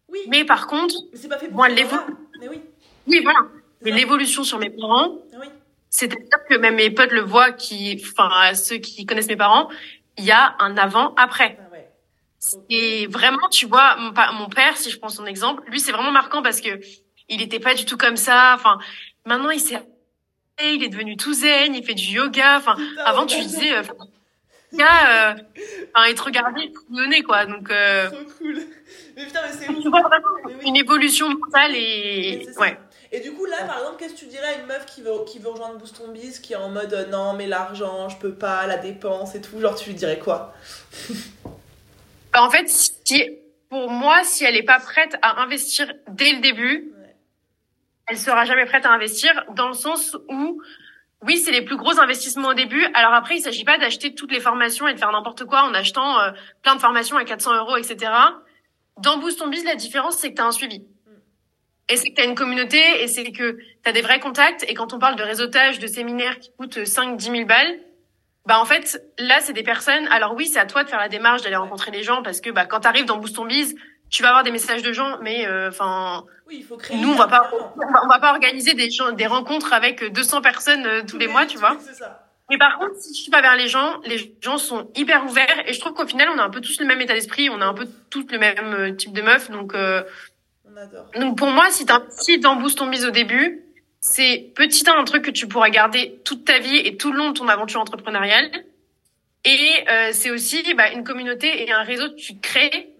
Oui. 0.08 0.18
Mais 0.26 0.44
par 0.44 0.66
contre, 0.66 0.96
mais 1.12 1.28
pas 1.28 1.38
fait 1.38 1.46
pour 1.46 1.56
moi, 1.58 1.68
l'évolution. 1.68 2.16
Mais 2.40 2.48
oui. 2.48 2.60
Oui, 3.06 3.20
voilà. 3.22 3.38
Mais 3.82 3.92
l'évolution 3.92 4.42
sur 4.42 4.58
mes 4.58 4.70
parents, 4.70 5.18
oui. 5.40 5.46
c'est-à-dire 5.90 6.44
que 6.48 6.56
même 6.56 6.74
mes 6.74 6.90
potes 6.90 7.12
le 7.12 7.20
voient, 7.20 7.52
qui, 7.52 8.02
enfin, 8.02 8.52
ceux 8.54 8.78
qui 8.78 9.06
connaissent 9.06 9.28
mes 9.28 9.36
parents, 9.36 9.68
il 10.18 10.24
y 10.24 10.32
a 10.32 10.56
un 10.58 10.76
avant-après. 10.76 11.56
Ah 11.56 11.69
ouais. 11.69 11.69
Et 12.70 13.06
vraiment, 13.06 13.48
tu 13.50 13.66
vois, 13.66 13.96
mon, 13.96 14.12
mon 14.34 14.48
père, 14.48 14.76
si 14.76 14.90
je 14.90 14.98
prends 14.98 15.08
son 15.08 15.26
exemple, 15.26 15.62
lui, 15.68 15.80
c'est 15.80 15.92
vraiment 15.92 16.10
marquant 16.10 16.42
parce 16.42 16.60
que 16.60 16.80
il 17.28 17.42
était 17.42 17.60
pas 17.60 17.74
du 17.74 17.84
tout 17.84 17.96
comme 17.96 18.16
ça. 18.16 18.54
Enfin, 18.54 18.78
maintenant, 19.26 19.50
il 19.50 19.60
s'est, 19.60 19.80
il 20.62 20.82
est 20.82 20.88
devenu 20.88 21.16
tout 21.16 21.34
zen, 21.34 21.74
il 21.74 21.84
fait 21.84 21.94
du 21.94 22.04
yoga. 22.04 22.56
Enfin, 22.56 22.76
avant, 23.04 23.26
tu 23.26 23.38
disais, 23.40 23.72
euh, 23.72 23.82
gars, 24.72 25.32
euh, 25.32 25.34
enfin, 25.94 26.08
il 26.08 26.14
te 26.14 26.22
regardait, 26.22 26.64
il 26.64 26.72
te 26.72 26.78
couillonnait, 26.78 27.22
quoi. 27.22 27.46
Donc, 27.46 27.70
euh, 27.70 28.10
Trop 28.10 28.24
cool. 28.38 28.58
Mais 29.16 29.26
putain, 29.26 29.40
mais 29.46 29.52
c'est 29.52 29.68
ouf. 29.68 29.82
tu 29.82 29.88
vois 29.90 30.02
vraiment 30.02 30.28
oui. 30.44 30.54
une 30.66 30.76
évolution 30.76 31.28
mentale 31.28 31.72
et, 31.74 32.46
ouais. 32.58 32.78
Et 33.12 33.20
du 33.20 33.32
coup, 33.32 33.44
là, 33.44 33.64
par 33.64 33.78
exemple, 33.78 33.96
qu'est-ce 33.98 34.14
que 34.14 34.18
tu 34.20 34.26
dirais 34.26 34.46
à 34.46 34.60
une 34.60 34.66
meuf 34.66 34.86
qui 34.86 35.02
veut, 35.02 35.24
qui 35.26 35.40
veut 35.40 35.48
rejoindre 35.48 35.78
Boost 35.78 35.96
Ton 35.96 36.12
Biz, 36.12 36.38
qui 36.38 36.52
est 36.52 36.56
en 36.56 36.68
mode 36.68 36.94
euh, 36.94 37.06
non, 37.06 37.32
mais 37.32 37.48
l'argent, 37.48 38.08
je 38.08 38.16
peux 38.18 38.32
pas, 38.32 38.66
la 38.66 38.76
dépense 38.76 39.34
et 39.34 39.40
tout, 39.40 39.60
genre 39.60 39.74
tu 39.74 39.90
lui 39.90 39.96
dirais 39.96 40.18
quoi? 40.18 40.54
Bah, 42.32 42.42
en 42.42 42.50
fait, 42.50 42.68
si, 42.68 43.24
pour 43.68 43.90
moi, 43.90 44.22
si 44.24 44.44
elle 44.44 44.56
est 44.56 44.62
pas 44.62 44.78
prête 44.80 45.16
à 45.22 45.40
investir 45.42 45.92
dès 46.08 46.32
le 46.32 46.40
début, 46.40 46.92
Ouais. 46.98 47.14
elle 48.08 48.18
sera 48.18 48.44
jamais 48.44 48.66
prête 48.66 48.86
à 48.86 48.90
investir 48.92 49.44
dans 49.54 49.68
le 49.68 49.74
sens 49.74 50.16
où 50.28 50.62
oui, 51.22 51.36
c'est 51.36 51.50
les 51.52 51.62
plus 51.62 51.76
gros 51.76 52.00
investissements 52.00 52.48
au 52.48 52.54
début. 52.54 52.82
Alors 52.94 53.12
après, 53.12 53.36
il 53.36 53.40
s'agit 53.42 53.64
pas 53.64 53.76
d'acheter 53.76 54.14
toutes 54.14 54.32
les 54.32 54.40
formations 54.40 54.88
et 54.88 54.94
de 54.94 54.98
faire 54.98 55.12
n'importe 55.12 55.44
quoi 55.44 55.64
en 55.64 55.74
achetant 55.74 56.18
euh, 56.18 56.30
plein 56.62 56.76
de 56.76 56.80
formations 56.80 57.16
à 57.18 57.24
400 57.24 57.56
euros, 57.56 57.76
etc. 57.76 58.10
Dans 58.96 59.18
Boost 59.18 59.38
Ton 59.38 59.48
Biz, 59.48 59.64
la 59.64 59.74
différence, 59.74 60.16
c'est 60.16 60.30
que 60.30 60.36
tu 60.36 60.42
as 60.42 60.46
un 60.46 60.52
suivi. 60.52 60.82
Et 61.90 61.96
c'est 61.96 62.08
que 62.10 62.14
tu 62.14 62.22
as 62.22 62.24
une 62.24 62.34
communauté 62.36 63.02
et 63.02 63.06
c'est 63.08 63.32
que 63.32 63.52
tu 63.52 63.66
as 63.84 63.92
des 63.92 64.00
vrais 64.00 64.20
contacts. 64.20 64.64
Et 64.68 64.74
quand 64.74 64.94
on 64.94 64.98
parle 64.98 65.16
de 65.16 65.22
réseautage, 65.22 65.78
de 65.78 65.86
séminaires 65.88 66.38
qui 66.38 66.52
coûtent 66.56 66.78
5-10 66.78 67.20
000 67.32 67.44
balles, 67.44 67.80
bah 68.46 68.58
en 68.58 68.64
fait, 68.64 69.00
là, 69.18 69.40
c'est 69.40 69.52
des 69.52 69.62
personnes... 69.62 70.06
Alors 70.08 70.34
oui, 70.34 70.46
c'est 70.46 70.58
à 70.58 70.66
toi 70.66 70.84
de 70.84 70.88
faire 70.88 70.98
la 70.98 71.08
démarche, 71.08 71.42
d'aller 71.42 71.56
rencontrer 71.56 71.90
les 71.90 72.02
gens 72.02 72.22
parce 72.22 72.40
que 72.40 72.50
bah, 72.50 72.66
quand 72.66 72.80
tu 72.80 72.88
arrives 72.88 73.04
dans 73.04 73.18
Boost 73.18 73.36
Ton 73.36 73.44
Biz, 73.44 73.74
tu 74.10 74.22
vas 74.22 74.30
avoir 74.30 74.44
des 74.44 74.50
messages 74.50 74.82
de 74.82 74.92
gens, 74.92 75.18
mais 75.22 75.46
enfin... 75.68 76.24
Oui, 76.50 76.56
il 76.58 76.64
faut 76.64 76.76
créer. 76.76 76.96
Nous, 76.96 77.08
on 77.12 77.14
va 77.14 77.28
pas, 77.28 77.48
on 77.76 78.08
va, 78.08 78.18
pas 78.18 78.32
organiser 78.32 78.74
des, 78.74 78.90
gens- 78.90 79.12
des 79.12 79.26
rencontres 79.26 79.72
avec 79.72 80.04
200 80.12 80.40
personnes 80.42 80.84
euh, 80.84 81.02
tous 81.08 81.16
les 81.16 81.28
mois, 81.28 81.46
tu 81.46 81.58
vois. 81.58 81.76
Ça. 81.92 82.26
Mais 82.50 82.58
par 82.58 82.76
contre, 82.78 82.96
si 82.96 83.12
tu 83.12 83.30
vas 83.30 83.40
vers 83.40 83.54
les 83.54 83.68
gens, 83.68 84.00
les 84.04 84.36
gens 84.40 84.58
sont 84.58 84.90
hyper 84.96 85.24
ouverts 85.26 85.62
et 85.66 85.72
je 85.72 85.78
trouve 85.78 85.92
qu'au 85.92 86.08
final, 86.08 86.28
on 86.34 86.38
a 86.38 86.42
un 86.42 86.50
peu 86.50 86.60
tous 86.60 86.80
le 86.80 86.86
même 86.86 87.00
état 87.00 87.14
d'esprit, 87.14 87.48
on 87.48 87.60
a 87.60 87.66
un 87.66 87.74
peu 87.74 87.86
toutes 88.10 88.32
le 88.32 88.38
même 88.38 88.74
euh, 88.74 88.90
type 88.92 89.12
de 89.12 89.22
meuf. 89.22 89.48
Donc, 89.52 89.74
euh, 89.74 90.02
On 90.64 90.76
adore. 90.76 91.06
donc 91.14 91.38
pour 91.38 91.50
moi, 91.50 91.66
si 91.70 91.86
tu 91.86 92.38
dans 92.40 92.56
Boost 92.56 92.78
ton 92.78 92.90
au 92.90 93.10
début, 93.10 93.62
c'est 94.00 94.50
petit 94.54 94.88
un, 94.88 94.98
un 94.98 95.04
truc 95.04 95.24
que 95.24 95.30
tu 95.30 95.46
pourras 95.46 95.70
garder 95.70 96.20
toute 96.24 96.44
ta 96.44 96.58
vie 96.58 96.78
et 96.78 96.96
tout 96.96 97.12
le 97.12 97.18
long 97.18 97.28
de 97.30 97.38
ton 97.38 97.48
aventure 97.48 97.80
entrepreneuriale. 97.80 98.50
Et 99.44 99.84
euh, 99.88 100.10
c'est 100.12 100.30
aussi 100.30 100.62
bah, 100.74 100.90
une 100.90 101.04
communauté 101.04 101.62
et 101.66 101.72
un 101.72 101.82
réseau 101.82 102.10
que 102.10 102.16
tu 102.16 102.38
crées. 102.38 102.90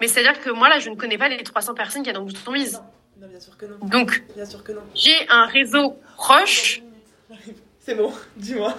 Mais 0.00 0.06
c'est-à-dire 0.08 0.40
que 0.40 0.50
moi, 0.50 0.68
là, 0.68 0.78
je 0.78 0.90
ne 0.90 0.94
connais 0.96 1.18
pas 1.18 1.28
les 1.28 1.42
300 1.42 1.74
personnes 1.74 2.02
qu'il 2.02 2.12
y 2.12 2.14
a 2.14 2.18
dans 2.18 2.24
Boost 2.24 2.44
ton 2.44 2.52
bise. 2.52 2.80
Non, 3.20 3.26
bien 3.26 3.40
sûr 3.40 3.56
que 3.56 3.66
non. 3.66 3.78
Donc, 3.82 4.22
Bien 4.36 4.44
sûr 4.44 4.62
que 4.62 4.70
non. 4.72 4.82
j'ai 4.94 5.28
un 5.28 5.46
réseau 5.46 5.98
proche 6.16 6.82
C'est 7.80 7.94
bon, 7.96 8.12
dis-moi. 8.36 8.76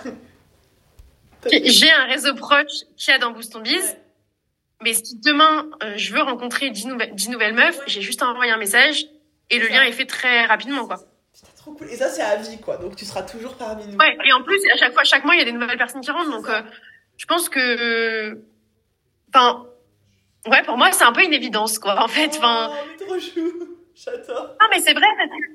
J'ai 1.52 1.90
un 1.92 2.06
réseau 2.06 2.36
proche 2.36 2.84
qui 2.96 3.12
a 3.12 3.18
dans 3.18 3.32
Boost 3.32 3.52
ton 3.54 3.60
Biz. 3.62 3.74
Ouais. 3.84 4.00
Mais 4.82 4.94
si 4.94 5.18
demain, 5.20 5.68
euh, 5.84 5.94
je 5.98 6.14
veux 6.14 6.22
rencontrer 6.22 6.70
10, 6.70 6.86
nouvel- 6.88 7.14
10 7.16 7.30
nouvelles 7.30 7.54
meufs, 7.54 7.78
Ouais. 7.80 7.84
j'ai 7.88 8.02
juste 8.02 8.22
à 8.22 8.28
envoyer 8.28 8.52
un 8.52 8.58
message 8.58 9.06
et 9.50 9.60
le 9.60 9.68
Ça. 9.68 9.74
lien 9.74 9.84
est 9.84 9.92
fait 9.92 10.06
très 10.06 10.46
rapidement, 10.46 10.86
quoi. 10.86 11.00
Putain, 11.70 11.76
trop 11.76 11.86
cool. 11.86 11.88
Et 11.92 11.96
ça, 11.96 12.10
c'est 12.10 12.22
à 12.22 12.36
vie, 12.36 12.60
quoi. 12.60 12.78
Donc 12.78 12.96
tu 12.96 13.06
seras 13.06 13.24
toujours 13.24 13.56
parmi 13.56 13.86
nous. 13.88 13.98
Ouais, 13.98 14.18
et 14.26 14.34
en 14.34 14.42
plus, 14.44 14.60
à 14.74 14.78
chaque 14.78 14.94
fois, 14.94 15.04
chaque 15.04 15.24
mois, 15.26 15.36
il 15.36 15.40
y 15.40 15.42
a 15.42 15.46
des 15.46 15.52
nouvelles 15.52 15.78
personnes 15.78 16.02
qui 16.02 16.12
rentrent. 16.12 16.32
Donc, 16.32 16.48
euh, 16.50 16.62
je 17.18 17.26
pense 17.26 17.50
que... 17.50 18.40
Enfin, 19.34 19.66
ouais, 20.48 20.64
pour 20.64 20.78
moi, 20.78 20.92
c'est 20.92 21.04
un 21.04 21.12
peu 21.14 21.24
une 21.24 21.34
évidence, 21.34 21.78
quoi, 21.80 22.02
en 22.04 22.08
fait. 22.08 22.36
Enfin, 22.38 22.72
Oh, 23.00 23.04
trop 23.06 23.20
chou. 23.20 23.52
J'adore. 23.96 24.56
non, 24.62 24.68
mais 24.72 24.80
c'est 24.80 24.94
vrai, 24.94 25.06
parce 25.18 25.30
que... 25.30 25.46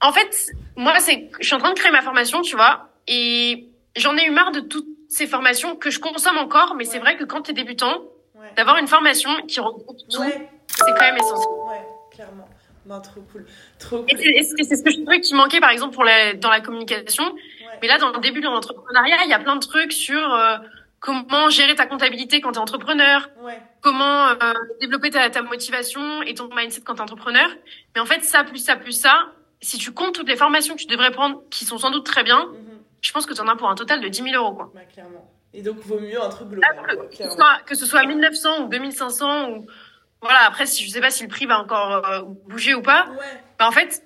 En 0.00 0.12
fait, 0.12 0.46
moi, 0.76 0.98
c'est... 1.00 1.30
Je 1.40 1.46
suis 1.46 1.54
en 1.54 1.58
train 1.58 1.72
de 1.72 1.78
créer 1.78 1.90
ma 1.92 2.02
formation, 2.02 2.42
tu 2.42 2.56
vois, 2.56 2.88
et 3.08 3.68
j'en 3.96 4.16
ai 4.16 4.26
eu 4.26 4.30
marre 4.30 4.52
de 4.52 4.60
toutes 4.60 4.86
ces 5.08 5.26
formations 5.26 5.76
que 5.76 5.90
je 5.90 5.98
consomme 5.98 6.36
encore, 6.38 6.74
mais 6.76 6.84
c'est 6.84 6.98
vrai 6.98 7.16
que 7.16 7.24
quand 7.24 7.42
t'es 7.42 7.52
débutant, 7.52 8.02
Ouais. 8.34 8.50
d'avoir 8.56 8.76
une 8.78 8.88
formation 8.88 9.30
qui 9.46 9.60
regroupe 9.60 9.96
tout, 10.10 10.20
Ouais, 10.20 10.48
c'est 10.68 10.90
quand 10.92 11.00
même 11.00 11.16
essentiel. 11.16 11.52
ouais, 11.68 11.86
clairement. 12.10 12.48
Ben, 12.86 13.00
trop 13.00 13.20
cool. 13.32 13.46
Trop 13.78 13.98
cool. 14.02 14.08
c'est 14.18 14.42
ce 14.76 14.82
que 14.84 14.90
je 14.90 14.96
trouvais 15.00 15.20
qui 15.20 15.34
manquait, 15.34 15.60
par 15.60 15.70
exemple, 15.70 15.94
pour 15.94 16.04
la, 16.04 16.34
dans 16.34 16.50
la 16.50 16.60
communication. 16.60 17.24
Ouais. 17.24 17.40
Mais 17.82 17.88
là, 17.88 17.98
dans 17.98 18.10
le 18.12 18.18
début 18.20 18.40
de 18.40 18.44
l'entrepreneuriat, 18.46 19.24
il 19.24 19.30
y 19.30 19.34
a 19.34 19.38
plein 19.38 19.56
de 19.56 19.60
trucs 19.64 19.92
sur 19.92 20.34
euh, 20.34 20.56
comment 21.00 21.48
gérer 21.48 21.74
ta 21.74 21.86
comptabilité 21.86 22.40
quand 22.40 22.52
tu 22.52 22.58
es 22.58 22.60
entrepreneur, 22.62 23.28
Ouais. 23.42 23.58
comment 23.80 24.28
euh, 24.28 24.34
développer 24.80 25.10
ta, 25.10 25.28
ta 25.30 25.42
motivation 25.42 26.22
et 26.22 26.34
ton 26.34 26.48
mindset 26.54 26.82
quand 26.82 26.94
tu 26.94 27.00
es 27.00 27.02
entrepreneur. 27.02 27.48
Mais 27.94 28.00
en 28.00 28.06
fait, 28.06 28.22
ça, 28.22 28.44
plus 28.44 28.58
ça, 28.58 28.76
plus 28.76 28.92
ça, 28.92 29.14
si 29.60 29.78
tu 29.78 29.92
comptes 29.92 30.14
toutes 30.14 30.28
les 30.28 30.36
formations 30.36 30.74
que 30.74 30.80
tu 30.80 30.86
devrais 30.86 31.10
prendre, 31.10 31.42
qui 31.50 31.64
sont 31.64 31.78
sans 31.78 31.90
doute 31.90 32.04
très 32.04 32.22
bien, 32.22 32.46
Mhm. 32.46 32.80
je 33.00 33.12
pense 33.12 33.24
que 33.26 33.32
tu 33.34 33.40
en 33.40 33.48
as 33.48 33.56
pour 33.56 33.68
un 33.70 33.74
total 33.74 34.00
de 34.02 34.08
10 34.08 34.22
000 34.22 34.34
euros. 34.42 34.54
Quoi. 34.54 34.70
Bah, 34.74 34.80
clairement. 34.92 35.30
Et 35.56 35.62
donc, 35.62 35.78
vaut 35.78 36.00
mieux 36.00 36.20
un 36.20 36.28
truc 36.28 36.48
global, 36.48 36.76
quoi, 36.96 37.06
Que, 37.06 37.16
ce 37.16 37.30
soit, 37.30 37.58
que 37.64 37.74
ce 37.76 37.86
soit 37.86 38.04
1900 38.04 38.64
ou 38.64 38.68
2500 38.68 39.50
ou... 39.50 39.66
Voilà, 40.24 40.40
après, 40.48 40.66
si, 40.66 40.84
je 40.84 40.90
sais 40.90 41.00
pas 41.00 41.10
si 41.10 41.22
le 41.22 41.28
prix 41.28 41.46
va 41.46 41.58
encore 41.60 42.04
euh, 42.06 42.22
bouger 42.48 42.74
ou 42.74 42.82
pas. 42.82 43.06
Ouais, 43.18 43.26
Bah, 43.58 43.68
en 43.68 43.72
fait, 43.72 44.02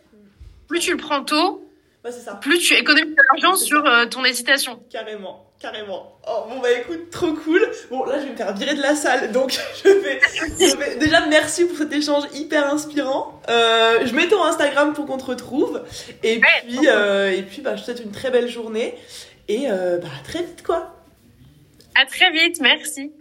plus 0.69 0.81
tu 0.81 0.91
le 0.91 0.97
prends 0.99 1.25
tôt, 1.25 1.65
ça. 2.11 2.35
plus 2.35 2.59
tu 2.59 2.75
économises 2.75 3.15
de 3.15 3.23
l'argent 3.33 3.57
sur 3.57 3.87
euh, 3.87 4.07
ton 4.07 4.25
hésitation. 4.25 4.83
Carrément, 4.91 5.47
carrément. 5.61 6.19
Oh, 6.29 6.45
bon, 6.49 6.59
bah 6.61 6.73
écoute, 6.73 7.11
trop 7.11 7.33
cool. 7.35 7.61
Bon, 7.91 8.05
là, 8.05 8.19
je 8.19 8.25
vais 8.25 8.33
me 8.33 8.37
faire 8.37 8.53
virer 8.55 8.75
de 8.75 8.83
la 8.83 8.95
salle, 8.95 9.31
donc 9.33 9.53
je 9.85 9.89
vais. 9.91 10.21
je 10.59 10.77
vais- 10.77 10.97
Déjà, 10.97 11.25
merci 11.27 11.65
pour 11.67 11.77
cet 11.79 11.93
échange 11.93 12.25
hyper 12.35 12.67
inspirant. 12.73 13.41
Euh, 13.49 14.05
je 14.07 14.15
mets 14.15 14.27
ton 14.29 14.43
Instagram 14.45 14.93
pour 14.95 15.07
qu'on 15.07 15.19
te 15.19 15.25
retrouve. 15.27 15.83
Et 16.23 16.39
Ouais. 16.39 16.43
puis, 16.67 16.79
euh, 16.89 17.31
et 17.33 17.43
puis 17.43 17.63
bah, 17.63 17.77
je 17.77 17.81
te 17.83 17.85
souhaite 17.87 18.01
une 18.05 18.13
très 18.13 18.31
belle 18.31 18.49
journée. 18.49 18.95
Et 19.49 19.71
euh, 19.71 19.99
bah, 19.99 20.09
à 20.21 20.25
très 20.25 20.43
vite, 20.43 20.63
quoi. 20.65 20.95
À 21.95 22.05
très 22.07 22.31
vite, 22.31 22.61
merci. 22.61 23.13